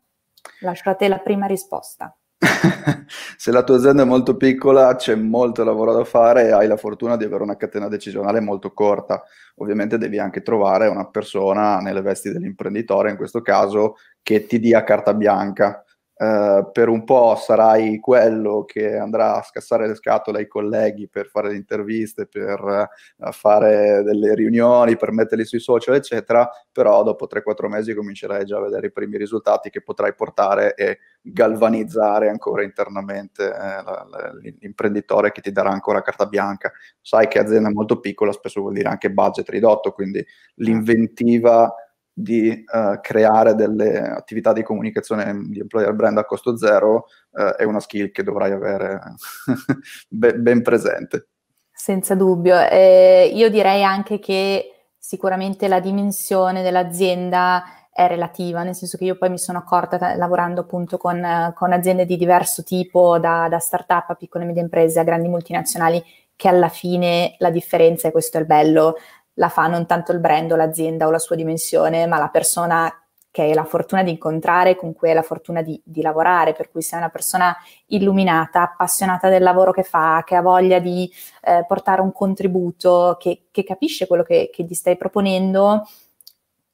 Lascio 0.61 0.91
a 0.91 0.95
te 0.95 1.09
la 1.09 1.19
prima 1.19 1.47
risposta. 1.47 2.15
Se 3.39 3.51
la 3.51 3.63
tua 3.65 3.77
azienda 3.77 4.03
è 4.03 4.05
molto 4.05 4.37
piccola, 4.37 4.95
c'è 4.97 5.15
molto 5.15 5.65
lavoro 5.65 5.93
da 5.95 6.05
fare 6.05 6.47
e 6.49 6.51
hai 6.53 6.67
la 6.67 6.77
fortuna 6.77 7.17
di 7.17 7.25
avere 7.25 7.43
una 7.43 7.57
catena 7.57 7.89
decisionale 7.89 8.41
molto 8.41 8.73
corta. 8.73 9.23
Ovviamente 9.57 9.97
devi 9.99 10.19
anche 10.19 10.43
trovare 10.43 10.87
una 10.89 11.07
persona 11.07 11.79
nelle 11.81 12.03
vesti 12.03 12.31
dell'imprenditore, 12.31 13.11
in 13.11 13.17
questo 13.17 13.41
caso, 13.41 13.97
che 14.23 14.47
ti 14.47 14.59
dia 14.61 14.85
carta 14.85 15.15
bianca. 15.15 15.83
Uh, 16.19 16.71
per 16.73 16.89
un 16.89 17.05
po' 17.05 17.37
sarai 17.37 18.01
quello 18.01 18.65
che 18.65 18.97
andrà 18.97 19.37
a 19.37 19.43
scassare 19.43 19.87
le 19.87 19.95
scatole 19.95 20.39
ai 20.39 20.49
colleghi 20.49 21.11
per 21.11 21.27
fare 21.27 21.51
le 21.51 21.57
interviste, 21.57 22.27
per 22.27 22.89
uh, 23.19 23.31
fare 23.33 24.03
delle 24.03 24.35
riunioni, 24.35 24.97
per 24.97 25.13
metterli 25.13 25.45
sui 25.45 25.61
social, 25.61 25.95
eccetera, 25.95 26.49
però 26.73 27.03
dopo 27.03 27.27
3-4 27.27 27.69
mesi 27.69 27.93
comincerai 27.93 28.47
già 28.47 28.57
a 28.57 28.63
vedere 28.63 28.87
i 28.87 28.93
primi 28.93 29.19
risultati 29.19 29.69
che 29.69 29.83
potrai 29.83 30.15
portare 30.15 30.75
e 30.75 31.01
galvanizzare 31.21 32.31
ancora 32.31 32.63
internamente 32.63 33.45
eh, 33.45 33.51
la, 33.51 34.07
la, 34.09 34.33
l'imprenditore 34.59 35.33
che 35.33 35.43
ti 35.43 35.53
darà 35.53 35.69
ancora 35.69 36.01
carta 36.01 36.25
bianca. 36.25 36.73
Sai 36.99 37.29
che 37.29 37.39
azienda 37.39 37.71
molto 37.71 38.01
piccola 38.01 38.33
spesso 38.33 38.63
vuol 38.63 38.73
dire 38.73 38.89
anche 38.89 39.11
budget 39.11 39.51
ridotto, 39.51 39.93
quindi 39.93 40.25
l'inventiva 40.55 41.71
di 42.19 42.65
uh, 42.73 42.99
creare 43.03 43.55
delle 43.55 43.99
attività 43.99 44.55
di 44.55 44.63
comunicazione 44.63 45.39
di 45.49 45.61
employer 45.61 45.93
brand 45.93 46.17
a 46.17 46.25
costo 46.25 46.57
zero 46.57 47.09
uh, 47.33 47.55
è 47.59 47.65
una 47.65 47.79
skill 47.79 48.11
che 48.11 48.23
dovrai 48.23 48.53
avere 48.53 49.01
ben, 50.09 50.43
ben, 50.43 50.63
presente. 50.63 51.29
Senza 51.71 52.15
dubbio. 52.15 52.59
Eh, 52.59 53.31
io 53.35 53.51
direi 53.51 53.85
anche 53.85 54.19
che 54.19 54.87
sicuramente 54.97 55.69
la 55.69 55.79
dimensione 55.79 56.63
dell'azienda 56.63 57.65
è 57.93 58.07
relativa, 58.07 58.63
nel 58.63 58.75
senso 58.75 58.97
che 58.97 59.05
io 59.05 59.19
poi 59.19 59.29
mi 59.29 59.39
sono 59.39 59.59
accorta 59.59 60.17
lavorando 60.17 60.63
appunto 60.63 60.97
con, 60.97 61.53
con 61.55 61.73
aziende 61.73 62.07
di 62.07 62.17
diverso 62.17 62.63
tipo, 62.63 63.19
da, 63.19 63.47
da 63.51 63.59
start-up 63.59 64.09
a 64.09 64.15
piccole 64.15 64.45
e 64.45 64.47
medie 64.47 64.63
imprese 64.63 65.01
a 65.01 65.05
grandi 65.05 65.29
multinazionali, 65.29 66.03
che 66.35 66.49
alla 66.49 66.69
fine 66.69 67.35
la 67.39 67.51
differenza, 67.51 68.09
e 68.09 68.11
questo 68.11 68.39
è 68.39 68.41
il 68.41 68.47
bello, 68.47 68.97
la 69.37 69.49
fa 69.49 69.67
non 69.67 69.87
tanto 69.87 70.13
il 70.13 70.19
brand 70.19 70.53
o 70.53 70.57
l'azienda 70.57 71.07
o 71.07 71.11
la 71.11 71.19
sua 71.19 71.37
dimensione, 71.37 72.07
ma 72.07 72.19
la 72.19 72.29
persona 72.29 72.93
che 73.37 73.43
hai 73.43 73.53
la 73.53 73.65
fortuna 73.65 74.03
di 74.03 74.11
incontrare, 74.13 74.77
con 74.77 74.95
cui 74.95 75.11
hai 75.11 75.15
la 75.15 75.21
fortuna 75.21 75.61
di, 75.61 75.79
di, 75.85 76.01
lavorare, 76.01 76.55
per 76.55 76.71
cui 76.71 76.81
sei 76.81 76.99
una 76.99 77.11
persona 77.11 77.55
illuminata, 77.89 78.63
appassionata 78.63 79.29
del 79.29 79.43
lavoro 79.43 79.73
che 79.73 79.83
fa, 79.83 80.23
che 80.25 80.37
ha 80.37 80.41
voglia 80.41 80.79
di 80.79 81.11
eh, 81.43 81.63
portare 81.69 82.01
un 82.01 82.13
contributo, 82.13 83.17
che, 83.21 83.49
che 83.51 83.63
capisce 83.63 84.07
quello 84.07 84.23
che, 84.23 84.49
che, 84.51 84.65
gli 84.65 84.73
stai 84.73 84.97
proponendo 84.97 85.87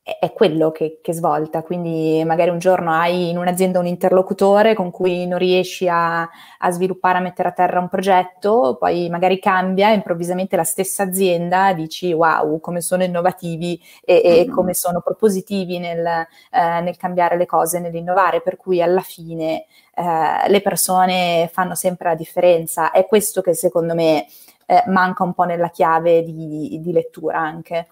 è 0.04 0.32
quello 0.32 0.72
che, 0.72 0.98
che, 1.00 1.12
svolta, 1.12 1.62
quindi 1.62 2.24
magari 2.24 2.50
un 2.50 2.58
giorno 2.58 2.90
hai 2.90 3.30
in 3.30 3.38
un'azienda 3.38 3.78
un 3.78 3.86
interlocutore 3.86 4.74
con 4.74 4.90
cui 4.90 5.28
non 5.28 5.38
riesci 5.38 5.88
a, 5.88 6.22
a, 6.22 6.70
sviluppare, 6.72 7.18
a 7.18 7.20
mettere 7.20 7.50
a 7.50 7.52
terra 7.52 7.78
un 7.78 7.88
progetto, 7.88 8.76
poi 8.80 9.08
magari 9.08 9.38
cambia 9.38 9.90
e 9.90 9.94
improvvisamente 9.94 10.56
la 10.56 10.64
stessa 10.64 11.04
azienda 11.04 11.72
dici 11.72 12.12
wow, 12.12 12.58
come 12.58 12.80
sono 12.80 13.04
innovativi 13.04 13.80
e, 14.04 14.20
e 14.24 14.42
mm-hmm. 14.44 14.52
come 14.52 14.74
sono 14.74 15.02
propositivi 15.02 15.78
nel, 15.78 16.04
eh, 16.04 16.80
nel, 16.80 16.96
cambiare 16.96 17.36
le 17.36 17.46
cose, 17.46 17.78
nell'innovare, 17.78 18.40
per 18.40 18.56
cui 18.56 18.82
alla 18.82 19.02
fine 19.02 19.66
eh, 19.94 20.48
le 20.48 20.60
persone 20.62 21.48
fanno 21.52 21.76
sempre 21.76 22.08
la 22.08 22.16
differenza. 22.16 22.90
È 22.90 23.06
questo 23.06 23.40
che 23.40 23.54
secondo 23.54 23.94
me 23.94 24.26
eh, 24.66 24.82
manca 24.86 25.22
un 25.22 25.32
po' 25.32 25.44
nella 25.44 25.70
chiave 25.70 26.24
di, 26.24 26.80
di 26.80 26.92
lettura 26.92 27.38
anche. 27.38 27.86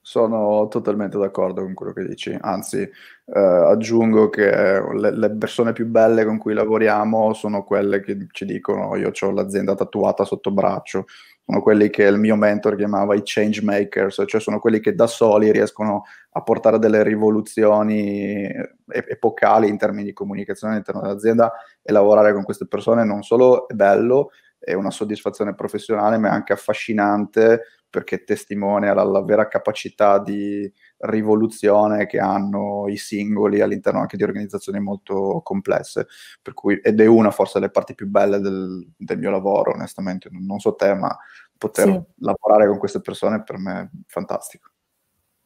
Sono 0.00 0.68
totalmente 0.68 1.18
d'accordo 1.18 1.62
con 1.62 1.74
quello 1.74 1.92
che 1.92 2.04
dici, 2.06 2.36
anzi 2.38 2.78
eh, 2.78 3.40
aggiungo 3.40 4.28
che 4.28 4.50
le, 4.50 5.16
le, 5.16 5.30
persone 5.36 5.72
più 5.72 5.86
belle 5.86 6.24
con 6.24 6.38
cui 6.38 6.54
lavoriamo 6.54 7.32
sono 7.32 7.64
quelle 7.64 8.00
che 8.00 8.26
ci 8.30 8.44
dicono 8.44 8.96
io 8.96 9.10
ho 9.18 9.30
l'azienda 9.30 9.74
tatuata 9.74 10.24
sotto 10.24 10.50
braccio, 10.50 11.06
sono 11.46 11.60
quelli 11.60 11.90
che 11.90 12.04
il 12.04 12.18
mio 12.18 12.36
mentor 12.36 12.76
chiamava 12.76 13.14
i 13.14 13.20
change 13.22 13.62
makers, 13.62 14.24
cioè 14.26 14.40
sono 14.40 14.58
quelli 14.58 14.80
che 14.80 14.94
da 14.94 15.06
soli 15.06 15.52
riescono 15.52 16.04
a 16.32 16.42
portare 16.42 16.78
delle 16.78 17.02
rivoluzioni 17.02 18.48
epocali 18.88 19.68
in 19.68 19.76
termini 19.76 20.04
di 20.04 20.12
comunicazione 20.12 20.72
all'interno 20.72 21.02
dell'azienda 21.02 21.52
e 21.82 21.92
lavorare 21.92 22.32
con 22.32 22.44
queste 22.44 22.66
persone 22.66 23.04
non 23.04 23.22
solo 23.22 23.68
è 23.68 23.74
bello, 23.74 24.30
è 24.58 24.72
una 24.72 24.90
soddisfazione 24.90 25.54
professionale, 25.54 26.16
ma 26.16 26.28
è 26.28 26.32
anche 26.32 26.54
affascinante 26.54 27.62
perché 27.94 28.24
testimonia 28.24 28.92
la, 28.92 29.04
la, 29.04 29.22
vera 29.22 29.46
capacità 29.46 30.18
di 30.18 30.68
rivoluzione 30.96 32.06
che 32.06 32.18
hanno 32.18 32.88
i 32.88 32.96
singoli 32.96 33.60
all'interno 33.60 34.00
anche 34.00 34.16
di 34.16 34.24
organizzazioni 34.24 34.80
molto 34.80 35.42
complesse. 35.44 36.08
Per 36.42 36.54
cui, 36.54 36.80
ed 36.82 37.00
è 37.00 37.06
una 37.06 37.30
forse 37.30 37.60
delle 37.60 37.70
parti 37.70 37.94
più 37.94 38.08
belle 38.08 38.40
del, 38.40 38.84
del 38.96 39.18
mio 39.20 39.30
lavoro, 39.30 39.74
onestamente. 39.74 40.28
Non 40.32 40.58
so 40.58 40.74
te, 40.74 40.92
ma 40.92 41.16
poter 41.56 41.86
sì. 41.86 42.02
lavorare 42.24 42.66
con 42.66 42.78
queste 42.78 43.00
persone 43.00 43.44
per 43.44 43.58
me 43.58 43.80
è 43.80 43.88
fantastico. 44.08 44.73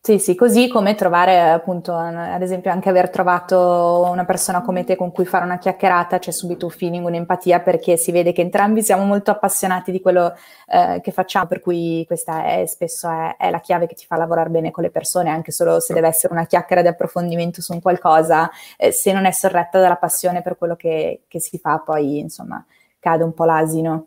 Sì, 0.09 0.19
sì, 0.19 0.35
così 0.35 0.69
come 0.69 0.95
trovare 0.95 1.39
appunto, 1.51 1.95
ad 1.95 2.41
esempio 2.41 2.71
anche 2.71 2.89
aver 2.89 3.11
trovato 3.11 4.09
una 4.11 4.25
persona 4.25 4.63
come 4.63 4.83
te 4.83 4.97
con 4.97 5.13
cui 5.13 5.27
fare 5.27 5.45
una 5.45 5.59
chiacchierata, 5.59 6.19
c'è 6.19 6.31
subito 6.31 6.65
un 6.65 6.71
feeling, 6.71 7.05
un'empatia 7.05 7.61
perché 7.61 7.99
si 7.99 8.11
vede 8.11 8.33
che 8.33 8.41
entrambi 8.41 8.83
siamo 8.83 9.05
molto 9.05 9.31
appassionati 9.31 9.93
di 9.93 10.01
quello 10.01 10.35
eh, 10.67 11.01
che 11.03 11.11
facciamo, 11.11 11.47
per 11.47 11.61
cui 11.61 12.05
questa 12.07 12.43
è 12.47 12.65
spesso 12.65 13.07
è, 13.07 13.37
è, 13.37 13.51
la 13.51 13.61
chiave 13.61 13.87
che 13.87 13.95
ti 13.95 14.07
fa 14.07 14.17
lavorare 14.17 14.49
bene 14.49 14.71
con 14.71 14.83
le 14.83 14.91
persone, 14.91 15.29
anche 15.29 15.53
solo 15.53 15.79
se 15.79 15.93
deve 15.93 16.09
essere 16.09 16.33
una 16.33 16.47
chiacchiera 16.47 16.81
di 16.81 16.89
approfondimento 16.89 17.61
su 17.61 17.75
un 17.75 17.83
qualcosa, 17.83 18.51
eh, 18.79 18.93
se 18.93 19.13
non 19.13 19.27
è 19.27 19.31
sorretta 19.31 19.79
dalla 19.79 19.97
passione 19.97 20.41
per 20.41 20.57
quello 20.57 20.75
che, 20.75 21.25
che 21.29 21.39
si 21.39 21.59
fa, 21.59 21.83
poi 21.85 22.19
insomma 22.19 22.65
cade 22.99 23.25
un 23.25 23.35
po' 23.35 23.45
l'asino. 23.45 24.07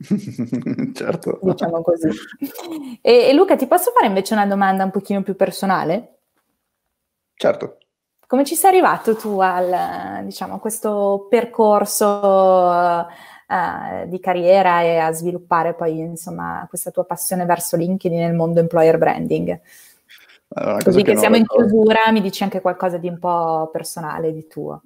certo. 0.94 1.38
Diciamo 1.42 1.82
così. 1.82 2.08
E, 3.02 3.28
e, 3.28 3.32
Luca, 3.34 3.56
ti 3.56 3.66
posso 3.66 3.92
fare 3.92 4.06
invece 4.06 4.34
una 4.34 4.46
domanda 4.46 4.84
un 4.84 4.90
pochino 4.90 5.22
più 5.22 5.36
personale? 5.36 6.18
Certo. 7.34 7.78
Come 8.26 8.44
ci 8.44 8.54
sei 8.54 8.70
arrivato 8.70 9.16
tu 9.16 9.40
al, 9.40 10.24
diciamo, 10.24 10.54
a 10.54 10.60
questo 10.60 11.26
percorso 11.28 12.06
uh, 12.06 14.06
di 14.06 14.20
carriera 14.20 14.82
e 14.82 14.98
a 14.98 15.12
sviluppare 15.12 15.74
poi, 15.74 15.98
insomma, 15.98 16.64
questa 16.68 16.90
tua 16.90 17.04
passione 17.04 17.44
verso 17.44 17.76
LinkedIn 17.76 18.18
nel 18.18 18.34
mondo 18.34 18.60
employer 18.60 18.98
branding? 18.98 19.60
Allora, 20.52 20.82
Così 20.82 21.02
che, 21.02 21.12
che 21.12 21.18
siamo 21.18 21.36
in 21.36 21.46
chiusura, 21.46 22.10
mi 22.12 22.20
dici 22.20 22.42
anche 22.42 22.60
qualcosa 22.60 22.98
di 22.98 23.08
un 23.08 23.18
po' 23.18 23.68
personale 23.72 24.32
di 24.32 24.46
tuo 24.46 24.82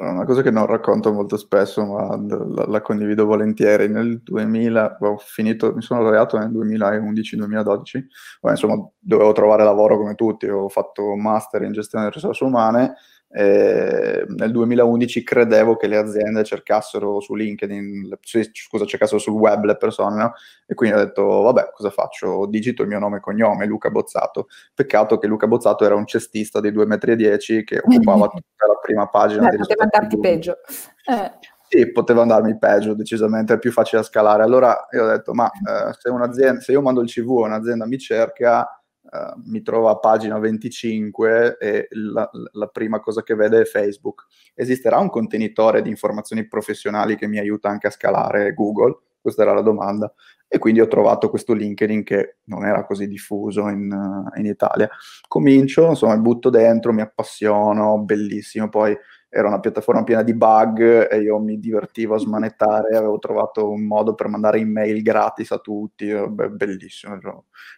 una 0.00 0.24
cosa 0.24 0.42
che 0.42 0.50
non 0.50 0.66
racconto 0.66 1.12
molto 1.12 1.36
spesso, 1.36 1.84
ma 1.84 2.16
la, 2.16 2.66
la 2.66 2.80
condivido 2.80 3.26
volentieri. 3.26 3.88
Nel 3.88 4.20
2000, 4.22 4.98
ho 5.00 5.16
finito, 5.18 5.74
mi 5.74 5.82
sono 5.82 6.02
laureato 6.02 6.38
nel 6.38 6.50
2011-2012, 6.50 8.04
insomma, 8.48 8.88
dovevo 8.98 9.32
trovare 9.32 9.64
lavoro 9.64 9.96
come 9.98 10.14
tutti, 10.14 10.46
ho 10.46 10.68
fatto 10.68 11.14
master 11.16 11.62
in 11.62 11.72
gestione 11.72 12.04
delle 12.04 12.16
risorse 12.16 12.44
umane 12.44 12.94
eh, 13.32 14.24
nel 14.26 14.50
2011 14.50 15.22
credevo 15.22 15.76
che 15.76 15.86
le 15.86 15.96
aziende 15.96 16.42
cercassero 16.42 17.20
su 17.20 17.36
LinkedIn, 17.36 18.18
scusa, 18.52 18.84
cercassero 18.84 19.20
sul 19.20 19.34
web 19.34 19.64
le 19.64 19.76
persone, 19.76 20.16
no? 20.16 20.32
E 20.66 20.74
quindi 20.74 20.96
ho 20.96 21.00
detto, 21.00 21.24
vabbè, 21.42 21.70
cosa 21.72 21.90
faccio? 21.90 22.46
Digito 22.46 22.82
il 22.82 22.88
mio 22.88 22.98
nome 22.98 23.18
e 23.18 23.20
cognome, 23.20 23.66
Luca 23.66 23.88
Bozzato. 23.90 24.48
Peccato 24.74 25.18
che 25.18 25.28
Luca 25.28 25.46
Bozzato 25.46 25.84
era 25.84 25.94
un 25.94 26.06
cestista 26.06 26.60
di 26.60 26.70
2,10 26.72 27.58
m 27.58 27.64
che 27.64 27.78
occupava 27.78 28.26
tutta 28.34 28.66
la 28.66 28.78
prima 28.90 29.08
pagina. 29.08 29.48
Eh, 29.48 29.56
poteva 29.56 29.84
andarti 29.84 30.18
peggio. 30.18 30.58
Eh. 31.04 31.32
Sì, 31.68 31.92
poteva 31.92 32.22
andarmi 32.22 32.58
peggio, 32.58 32.94
decisamente, 32.94 33.54
è 33.54 33.58
più 33.58 33.70
facile 33.70 34.00
da 34.00 34.06
scalare. 34.06 34.42
Allora 34.42 34.88
io 34.90 35.04
ho 35.04 35.08
detto, 35.08 35.32
ma 35.32 35.48
eh, 35.50 35.92
se, 35.96 36.60
se 36.60 36.72
io 36.72 36.82
mando 36.82 37.00
il 37.00 37.08
CV 37.08 37.28
e 37.28 37.44
un'azienda 37.44 37.86
mi 37.86 37.98
cerca 37.98 38.74
Uh, 39.02 39.32
mi 39.46 39.60
trova 39.62 39.90
a 39.90 39.98
pagina 39.98 40.38
25 40.38 41.56
e 41.58 41.88
la, 41.90 42.30
la, 42.52 42.66
prima 42.68 43.00
cosa 43.00 43.24
che 43.24 43.34
vede 43.34 43.62
è 43.62 43.64
Facebook. 43.64 44.26
Esisterà 44.54 44.98
un 44.98 45.08
contenitore 45.08 45.82
di 45.82 45.88
informazioni 45.88 46.46
professionali 46.46 47.16
che 47.16 47.26
mi 47.26 47.40
aiuta 47.40 47.68
anche 47.68 47.88
a 47.88 47.90
scalare 47.90 48.54
Google? 48.54 48.98
Questa 49.20 49.42
era 49.42 49.52
la 49.52 49.62
domanda. 49.62 50.12
E 50.48 50.58
quindi 50.58 50.80
ho 50.80 50.88
trovato 50.88 51.30
questo 51.30 51.52
LinkedIn 51.52 52.02
che 52.02 52.38
non 52.44 52.64
era 52.64 52.84
così 52.84 53.06
diffuso 53.06 53.68
in, 53.68 53.90
uh, 53.92 54.38
in 54.38 54.46
Italia. 54.46 54.88
Comincio, 55.28 55.88
insomma, 55.88 56.16
butto 56.16 56.50
dentro, 56.50 56.92
mi 56.92 57.02
appassiono, 57.02 57.98
bellissimo. 58.00 58.68
Poi 58.68 58.96
era 59.32 59.46
una 59.46 59.60
piattaforma 59.60 60.02
piena 60.02 60.22
di 60.22 60.34
bug 60.34 61.08
e 61.08 61.20
io 61.20 61.38
mi 61.38 61.60
divertivo 61.60 62.16
a 62.16 62.18
smanettare, 62.18 62.96
avevo 62.96 63.20
trovato 63.20 63.70
un 63.70 63.86
modo 63.86 64.14
per 64.14 64.26
mandare 64.26 64.58
email 64.58 65.00
gratis 65.02 65.52
a 65.52 65.58
tutti, 65.58 66.06
Beh, 66.06 66.48
bellissimo, 66.48 67.16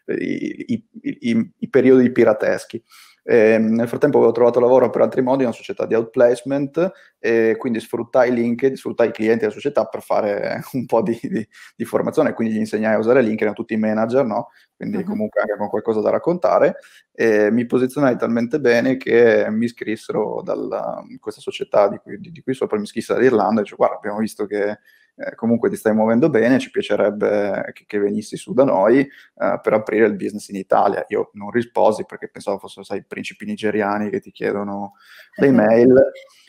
I, 0.06 0.64
i, 0.66 0.86
i, 1.02 1.52
i, 1.58 1.68
periodi 1.68 2.10
pirateschi. 2.10 2.82
E 3.24 3.56
nel 3.58 3.86
frattempo 3.86 4.18
avevo 4.18 4.32
trovato 4.32 4.58
lavoro 4.58 4.90
per 4.90 5.02
altri 5.02 5.22
modi 5.22 5.42
in 5.42 5.48
una 5.48 5.56
società 5.56 5.86
di 5.86 5.94
outplacement 5.94 6.90
e 7.20 7.54
quindi 7.56 7.78
sfruttai 7.78 8.32
LinkedIn, 8.32 8.76
sfruttai 8.76 9.08
i 9.08 9.12
clienti 9.12 9.40
della 9.40 9.52
società 9.52 9.84
per 9.84 10.02
fare 10.02 10.60
un 10.72 10.86
po' 10.86 11.02
di, 11.02 11.18
di, 11.22 11.46
di 11.76 11.84
formazione, 11.84 12.32
quindi 12.32 12.54
gli 12.54 12.58
insegnai 12.58 12.94
a 12.94 12.98
usare 12.98 13.22
LinkedIn 13.22 13.48
a 13.48 13.54
tutti 13.54 13.74
i 13.74 13.78
manager, 13.78 14.24
no? 14.24 14.48
quindi 14.76 14.96
uh-huh. 14.96 15.04
comunque 15.04 15.40
anche 15.40 15.56
con 15.56 15.68
qualcosa 15.68 16.00
da 16.00 16.10
raccontare 16.10 16.78
e 17.12 17.52
mi 17.52 17.66
posizionai 17.66 18.16
talmente 18.16 18.58
bene 18.58 18.96
che 18.96 19.46
mi 19.50 19.66
iscrissero 19.66 20.42
da 20.42 21.04
questa 21.20 21.40
società 21.40 21.88
di 21.88 21.98
cui, 21.98 22.18
di, 22.18 22.32
di 22.32 22.42
cui 22.42 22.54
sopra 22.54 22.76
mi 22.76 22.84
iscrisse 22.84 23.14
dall'Irlanda 23.14 23.60
e 23.60 23.62
dice 23.62 23.76
guarda 23.76 23.96
abbiamo 23.96 24.18
visto 24.18 24.46
che 24.46 24.78
eh, 25.14 25.34
comunque 25.34 25.68
ti 25.68 25.76
stai 25.76 25.94
muovendo 25.94 26.30
bene, 26.30 26.58
ci 26.58 26.70
piacerebbe 26.70 27.70
che, 27.72 27.84
che 27.86 27.98
venissi 27.98 28.36
su 28.36 28.52
da 28.52 28.64
noi 28.64 29.00
eh, 29.00 29.60
per 29.62 29.72
aprire 29.72 30.06
il 30.06 30.16
business 30.16 30.48
in 30.48 30.56
Italia. 30.56 31.04
Io 31.08 31.30
non 31.34 31.50
risposi 31.50 32.04
perché 32.04 32.28
pensavo 32.28 32.58
fossero, 32.58 32.84
sai, 32.84 32.98
i 32.98 33.04
principi 33.06 33.44
nigeriani 33.44 34.10
che 34.10 34.20
ti 34.20 34.30
chiedono 34.30 34.94
le 35.36 35.50
mail. 35.50 35.94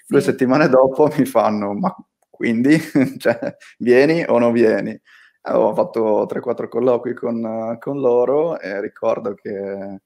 Due 0.08 0.21
settimane 0.21 0.69
dopo 0.69 1.10
mi 1.17 1.26
fanno, 1.26 1.73
ma 1.73 1.95
quindi, 2.30 2.78
cioè, 3.19 3.56
vieni 3.78 4.23
o 4.28 4.38
non 4.39 4.52
vieni? 4.52 4.99
Avevo 5.45 5.73
fatto 5.73 6.26
3-4 6.26 6.67
colloqui 6.69 7.13
con, 7.13 7.78
con, 7.80 7.99
loro 7.99 8.60
e 8.60 8.80
ricordo 8.80 9.34
che 9.34 9.99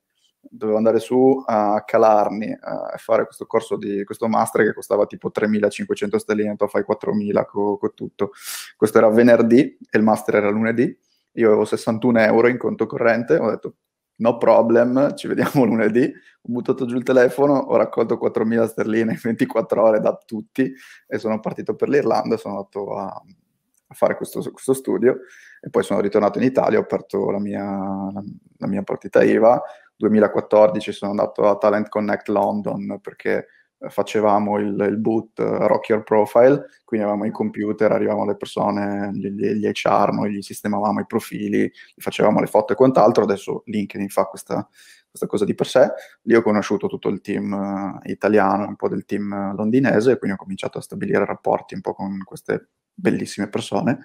dovevo 0.50 0.78
andare 0.78 1.00
su 1.00 1.44
a 1.46 1.84
Calarni 1.86 2.56
a 2.60 2.96
fare 2.98 3.26
questo 3.26 3.46
corso 3.46 3.78
di 3.78 4.04
questo 4.04 4.28
master 4.28 4.64
che 4.64 4.74
costava 4.74 5.06
tipo 5.06 5.32
3.500 5.34 6.16
stelline, 6.18 6.56
tu 6.56 6.68
fai 6.68 6.84
4.000 6.88 7.46
con 7.46 7.78
co 7.78 7.94
tutto. 7.94 8.32
Questo 8.76 8.98
era 8.98 9.10
venerdì 9.10 9.78
e 9.90 9.98
il 9.98 10.04
master 10.04 10.36
era 10.36 10.50
lunedì. 10.50 10.98
Io 11.34 11.48
avevo 11.48 11.66
61 11.66 12.20
euro 12.20 12.48
in 12.48 12.58
conto 12.58 12.86
corrente, 12.86 13.38
ho 13.38 13.50
detto 13.50 13.76
no 14.18 14.38
problem, 14.38 15.16
ci 15.16 15.28
vediamo 15.28 15.64
lunedì. 15.66 16.04
Ho 16.04 16.52
buttato 16.52 16.86
giù 16.86 16.96
il 16.96 17.04
telefono, 17.04 17.54
ho 17.54 17.76
raccolto 17.76 18.20
4.000 18.22 18.66
sterline 18.68 19.12
in 19.12 19.20
24 19.22 19.84
ore 19.84 20.00
da 20.00 20.16
tutti 20.16 20.72
e 21.08 21.18
sono 21.18 21.40
partito 21.40 21.76
per 21.76 21.90
l'Irlanda, 21.90 22.38
sono 22.38 22.56
andato 22.56 22.96
a, 22.96 23.06
a 23.06 23.94
fare 23.94 24.16
questo, 24.16 24.42
questo, 24.52 24.74
studio 24.74 25.20
e 25.60 25.70
poi 25.70 25.84
sono 25.84 26.00
ritornato 26.00 26.38
in 26.38 26.46
Italia, 26.46 26.80
ho 26.80 26.84
aperto 26.84 27.30
la 27.32 27.40
mia, 27.40 27.64
la, 27.64 28.24
la 28.58 28.68
mia 28.68 28.84
partita 28.84 29.24
IVA. 29.24 29.62
2014 29.98 30.92
sono 30.92 31.12
andato 31.12 31.48
a 31.48 31.58
Talent 31.58 31.90
Connect 31.90 32.28
London 32.30 33.00
perché 33.02 33.48
eh, 33.80 33.90
facevamo 33.90 34.58
il, 34.58 34.88
il 34.90 34.98
boot 34.98 35.38
uh, 35.38 35.68
Rock 35.68 35.90
Your 35.90 36.04
Profile, 36.04 36.66
quindi 36.84 37.06
avevamo 37.06 37.28
i 37.28 37.32
computer, 37.32 37.92
arrivavano 37.92 38.26
le 38.26 38.36
persone, 38.36 39.12
gli, 39.14 39.30
gli 39.30 39.68
HR, 39.68 40.14
noi 40.14 40.34
gli 40.34 40.42
sistemavamo 40.42 41.00
i 41.00 41.06
profili, 41.06 41.72
facevamo 41.96 42.40
le 42.40 42.48
foto 42.48 42.74
e 42.74 42.76
quant'altro, 42.76 43.24
adesso 43.24 43.62
LinkedIn 43.66 44.10
fa 44.10 44.26
questa, 44.26 44.68
questa 45.08 45.28
cosa 45.28 45.46
di 45.46 45.54
per 45.54 45.68
sé. 45.68 45.92
Lì 46.24 46.34
ho 46.34 46.42
conosciuto 46.42 46.88
tutto 46.88 47.10
il 47.10 47.22
team 47.22 47.52
uh, 47.52 48.10
italiano, 48.10 48.68
un 48.68 48.76
po' 48.76 48.90
del 48.90 49.06
team 49.06 49.56
londinese, 49.56 50.18
quindi 50.18 50.38
ho 50.38 50.42
cominciato 50.42 50.80
a 50.80 50.82
stabilire 50.82 51.24
rapporti 51.26 51.76
un 51.76 51.82
po' 51.82 51.94
con 51.94 52.24
queste 52.24 52.70
bellissime 52.94 53.48
persone. 53.48 54.00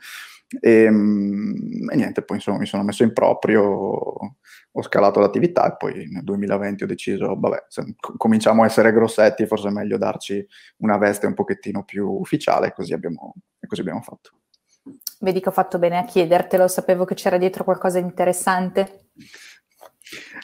E, 0.60 0.90
mm, 0.90 1.90
e, 1.90 1.96
niente, 1.96 2.22
poi 2.22 2.36
insomma 2.36 2.58
mi 2.58 2.66
sono 2.66 2.82
messo 2.82 3.02
in 3.02 3.12
proprio, 3.12 3.62
ho 3.62 4.82
scalato 4.82 5.20
l'attività 5.20 5.72
e 5.72 5.76
poi 5.76 6.08
nel 6.10 6.24
2020 6.24 6.84
ho 6.84 6.86
deciso, 6.86 7.36
vabbè, 7.38 7.66
se 7.68 7.94
cominciamo 8.16 8.62
a 8.62 8.66
essere 8.66 8.92
grossetti, 8.92 9.46
forse 9.46 9.68
è 9.68 9.70
meglio 9.70 9.98
darci 9.98 10.46
una 10.78 10.96
veste 10.98 11.26
un 11.26 11.34
pochettino 11.34 11.84
più 11.84 12.08
ufficiale 12.08 12.72
così 12.72 12.92
abbiamo, 12.92 13.34
e 13.58 13.66
così 13.66 13.80
abbiamo 13.80 14.00
fatto. 14.00 14.30
Vedi 15.20 15.40
che 15.40 15.48
ho 15.48 15.52
fatto 15.52 15.78
bene 15.78 15.98
a 15.98 16.04
chiedertelo, 16.04 16.66
sapevo 16.66 17.04
che 17.04 17.14
c'era 17.14 17.38
dietro 17.38 17.62
qualcosa 17.62 18.00
di 18.00 18.06
interessante. 18.06 19.10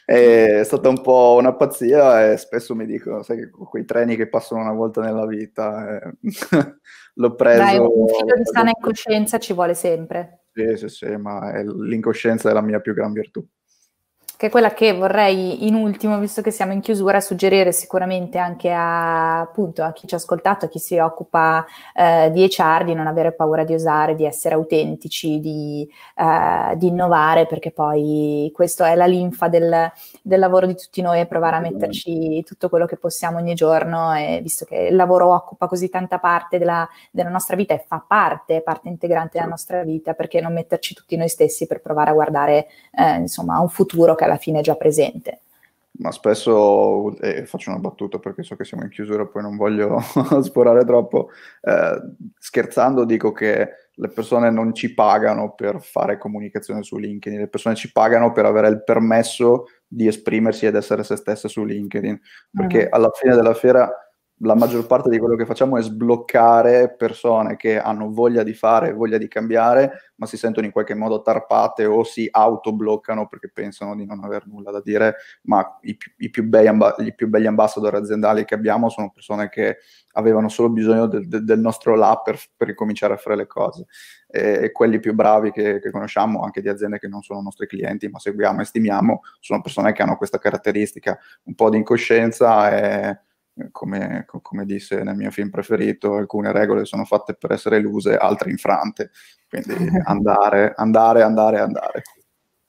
È 0.05 0.63
stata 0.65 0.89
un 0.89 1.03
po' 1.03 1.37
una 1.39 1.55
pazzia 1.55 2.31
e 2.31 2.37
spesso 2.37 2.75
mi 2.75 2.87
dicono, 2.87 3.23
sai 3.23 3.39
che 3.39 3.51
quei 3.51 3.85
treni 3.85 4.17
che 4.17 4.29
passano 4.29 4.63
una 4.63 4.73
volta 4.73 5.03
nella 5.03 5.27
vita, 5.27 6.01
eh, 6.01 6.13
l'ho 7.15 7.35
preso... 7.35 7.59
Dai, 7.59 7.79
un 7.79 8.07
filo 8.07 8.35
di 8.37 8.45
sana 8.45 8.71
incoscienza 8.75 9.39
ci 9.39 9.53
vuole 9.53 9.75
sempre. 9.75 10.45
Sì, 10.53 10.77
sì, 10.77 10.89
sì, 10.89 11.17
ma 11.17 11.61
l'incoscienza 11.61 12.51
è 12.51 12.53
la 12.53 12.63
mia 12.63 12.81
più 12.81 12.95
gran 12.95 13.13
virtù 13.13 13.47
che 14.39 14.47
è 14.47 14.51
quella 14.51 14.73
che 14.73 14.93
vorrei 14.93 15.67
in 15.67 15.75
ultimo, 15.75 16.17
visto 16.21 16.43
che 16.43 16.53
siamo 16.53 16.73
in 16.73 16.79
chiusura, 16.79 17.19
suggerire 17.21 17.73
sicuramente 17.73 18.39
anche 18.39 18.71
a, 18.71 19.41
appunto, 19.41 19.83
a 19.83 19.91
chi 19.91 20.07
ci 20.07 20.15
ha 20.15 20.17
ascoltato, 20.17 20.67
a 20.67 20.69
chi 20.69 20.79
si 20.79 20.97
occupa 20.97 21.67
eh, 21.93 22.31
di 22.31 22.47
HR, 22.47 22.85
di 22.85 22.95
non 22.95 23.09
avere 23.09 23.33
paura 23.33 23.65
di 23.65 23.75
osare, 23.75 24.15
di 24.15 24.25
essere 24.25 24.55
autentici, 24.55 25.41
di, 25.41 25.91
eh, 26.15 26.77
di 26.77 26.87
innovare, 26.87 27.47
perché 27.47 27.73
poi 27.73 28.53
questo 28.55 28.85
è 28.85 28.95
la 28.95 29.07
linfa 29.07 29.49
del, 29.49 29.91
del, 30.23 30.39
lavoro 30.39 30.67
di 30.67 30.77
tutti 30.77 31.03
noi, 31.03 31.27
provare 31.27 31.57
a 31.57 31.61
metterci 31.61 32.45
tutto 32.45 32.69
quello 32.69 32.87
che 32.87 32.97
possiamo 32.97 33.39
ogni 33.39 33.55
giorno, 33.55 34.15
e 34.15 34.39
visto 34.41 34.65
che 34.65 34.77
il 34.77 34.95
lavoro 34.95 35.35
occupa 35.35 35.67
così 35.67 35.89
tanta 35.89 36.21
parte 36.21 36.59
della, 36.59 36.89
della 37.11 37.31
nostra 37.31 37.57
vita 37.57 37.75
e 37.75 37.85
fa 37.85 38.05
parte, 38.07 38.63
parte 38.63 38.87
integrante 38.87 39.39
della 39.39 39.51
nostra 39.51 39.83
vita, 39.83 40.15
perché 40.15 40.41
non 40.41 40.53
metterci 40.53 40.95
tutti 40.95 41.17
noi 41.17 41.29
stessi 41.29 41.67
per 41.67 41.81
provare 41.81 42.11
a 42.11 42.13
guardare 42.13 42.69
eh, 42.93 43.17
insomma, 43.17 43.57
a 43.57 43.61
un 43.61 43.69
futuro 43.69 44.15
che 44.15 44.27
alla 44.29 44.39
fine 44.39 44.61
è 44.61 44.63
già 44.63 44.75
presente. 44.75 45.41
Ma 45.99 46.13
spesso, 46.13 47.19
eh, 47.19 47.45
faccio 47.45 47.71
una 47.71 47.81
battuta 47.81 48.19
perché 48.19 48.45
so 48.45 48.55
che 48.55 48.65
siamo 48.65 48.85
in 48.85 48.91
chiusura, 48.91 49.27
poi 49.27 49.43
non 49.43 49.57
voglio 49.57 49.99
sporare 50.43 50.85
troppo, 50.85 51.31
eh, 51.61 52.01
scherzando 52.39 53.05
dico 53.05 53.33
che 53.33 53.69
le 53.93 54.09
persone 54.09 54.51
non 54.51 54.73
ci 54.75 54.95
pagano 54.95 55.55
per 55.55 55.81
fare 55.81 56.19
comunicazione 56.19 56.85
su 56.85 56.99
LinkedIn, 56.99 57.41
le 57.41 57.49
persone 57.49 57.75
ci 57.75 57.91
pagano 57.91 58.31
per 58.31 58.45
avere 58.45 58.69
il 58.69 58.85
permesso 58.85 59.67
di 59.89 60.07
esprimersi 60.07 60.67
ed 60.67 60.77
essere 60.77 61.03
se 61.03 61.17
stesse 61.17 61.49
su 61.49 61.65
LinkedIn, 61.65 62.21
perché 62.53 62.83
uh-huh. 62.85 62.89
alla 62.97 63.11
fine 63.13 63.35
della 63.35 63.55
fiera 63.55 63.91
la 64.41 64.55
maggior 64.55 64.87
parte 64.87 65.09
di 65.09 65.19
quello 65.19 65.35
che 65.35 65.47
facciamo 65.47 65.79
è 65.79 65.83
sbloccare 65.83 66.95
persone 66.97 67.57
che 67.57 67.79
hanno 67.79 68.13
voglia 68.13 68.43
di 68.43 68.53
fare, 68.53 68.93
voglia 68.93 69.19
di 69.19 69.27
cambiare, 69.27 70.13
ma 70.17 70.27
si 70.27 70.37
sentono 70.37 70.67
in 70.67 70.73
qualche 70.73 70.95
modo 70.95 71.23
tarpate 71.23 71.85
o 71.87 72.05
si 72.05 72.29
autobloccano 72.31 73.27
perché 73.27 73.51
pensano 73.53 73.97
di 73.97 74.05
non 74.05 74.23
aver 74.23 74.47
nulla 74.47 74.71
da 74.71 74.81
dire, 74.81 75.17
ma 75.43 75.79
i, 75.83 75.97
i 76.19 76.31
più, 76.31 76.45
bei, 76.45 76.67
amba- 76.69 76.95
i 76.99 77.15
più 77.15 77.29
belli 77.29 77.47
ambassador 77.47 77.95
aziendali 77.95 78.45
che 78.45 78.55
abbiamo 78.55 78.89
sono 78.89 79.11
persone 79.11 79.49
che 79.49 79.79
avevano 80.13 80.49
solo 80.49 80.69
bisogno 80.69 81.07
del, 81.07 81.27
del 81.27 81.61
nostro 81.61 81.97
là 81.97 82.21
per, 82.23 82.39
per 82.57 82.69
ricominciare 82.69 83.15
a 83.15 83.19
fare 83.19 83.37
le 83.37 83.47
cose. 83.47 83.87
E, 84.29 84.65
e 84.65 84.73
quelli 84.73 85.01
più 85.01 85.15
bravi 85.15 85.51
che, 85.51 85.81
che, 85.81 85.91
conosciamo, 85.91 86.43
anche 86.43 86.61
di 86.61 86.69
aziende 86.69 86.99
che 86.99 87.09
non 87.09 87.23
sono 87.23 87.41
nostri 87.41 87.67
clienti, 87.67 88.09
ma 88.09 88.19
seguiamo 88.19 88.61
e 88.61 88.65
stimiamo, 88.65 89.23
sono 89.41 89.61
persone 89.61 89.93
che 89.93 90.03
hanno 90.03 90.17
questa 90.17 90.39
caratteristica, 90.39 91.19
un 91.45 91.55
po' 91.55 91.71
di 91.71 91.79
incoscienza 91.79 92.71
e 92.71 93.19
come, 93.71 94.25
come, 94.27 94.65
disse 94.65 95.03
nel 95.03 95.17
mio 95.17 95.31
film 95.31 95.51
preferito, 95.51 96.15
alcune 96.15 96.53
regole 96.53 96.85
sono 96.85 97.05
fatte 97.05 97.35
per 97.35 97.53
essere 97.53 97.77
eluse, 97.77 98.17
altre 98.17 98.51
infrante. 98.51 99.11
Quindi 99.49 99.75
andare, 100.05 100.73
andare, 100.77 101.23
andare, 101.23 101.61
andare. 101.61 102.03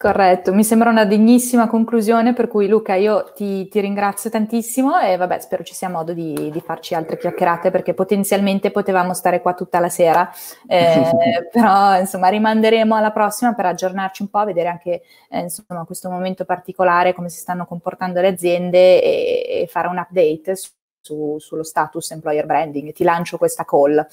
Corretto, 0.01 0.53
mi 0.53 0.63
sembra 0.63 0.89
una 0.89 1.03
degnissima 1.03 1.67
conclusione, 1.67 2.31
per 2.31 2.47
cui 2.47 2.69
Luca 2.69 2.95
io 2.95 3.33
ti, 3.35 3.67
ti 3.67 3.81
ringrazio 3.81 4.29
tantissimo 4.29 4.97
e 4.97 5.17
vabbè 5.17 5.41
spero 5.41 5.61
ci 5.61 5.73
sia 5.73 5.89
modo 5.89 6.13
di, 6.13 6.49
di, 6.53 6.61
farci 6.61 6.95
altre 6.95 7.17
chiacchierate 7.17 7.69
perché 7.69 7.93
potenzialmente 7.93 8.71
potevamo 8.71 9.13
stare 9.13 9.41
qua 9.41 9.53
tutta 9.53 9.81
la 9.81 9.89
sera, 9.89 10.31
eh, 10.67 11.11
però 11.51 11.99
insomma 11.99 12.29
rimanderemo 12.29 12.95
alla 12.95 13.11
prossima 13.11 13.53
per 13.53 13.65
aggiornarci 13.65 14.21
un 14.21 14.29
po', 14.29 14.45
vedere 14.45 14.69
anche 14.69 15.01
eh, 15.29 15.39
insomma 15.39 15.83
questo 15.83 16.09
momento 16.09 16.45
particolare, 16.45 17.13
come 17.13 17.27
si 17.27 17.39
stanno 17.39 17.65
comportando 17.65 18.21
le 18.21 18.29
aziende 18.29 19.03
e, 19.03 19.63
e 19.63 19.67
fare 19.67 19.89
un 19.89 19.97
update 19.97 20.55
su, 20.55 20.69
su, 21.09 21.37
sullo 21.39 21.63
status 21.63 22.11
employer 22.11 22.45
branding. 22.45 22.93
Ti 22.93 23.03
lancio 23.03 23.37
questa 23.37 23.65
call. 23.65 24.05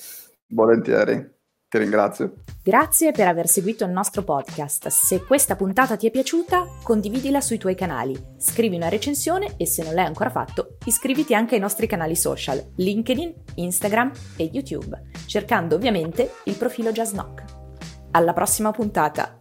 Volentieri. 0.48 1.34
Ti 1.68 1.78
ringrazio. 1.78 2.34
Grazie 2.62 3.10
per 3.10 3.26
aver 3.26 3.48
seguito 3.48 3.84
il 3.84 3.90
nostro 3.90 4.22
podcast. 4.22 4.86
Se 4.86 5.24
questa 5.24 5.56
puntata 5.56 5.96
ti 5.96 6.06
è 6.06 6.10
piaciuta, 6.10 6.64
condividila 6.82 7.40
sui 7.40 7.58
tuoi 7.58 7.74
canali, 7.74 8.16
scrivi 8.38 8.76
una 8.76 8.88
recensione 8.88 9.54
e 9.56 9.66
se 9.66 9.82
non 9.82 9.94
l'hai 9.94 10.06
ancora 10.06 10.30
fatto, 10.30 10.76
iscriviti 10.84 11.34
anche 11.34 11.56
ai 11.56 11.60
nostri 11.60 11.88
canali 11.88 12.14
social, 12.14 12.62
LinkedIn, 12.76 13.34
Instagram 13.56 14.12
e 14.36 14.44
YouTube, 14.44 15.10
cercando 15.26 15.74
ovviamente 15.74 16.34
il 16.44 16.54
profilo 16.54 16.92
Knock. 16.92 17.44
Alla 18.12 18.32
prossima 18.32 18.70
puntata! 18.70 19.40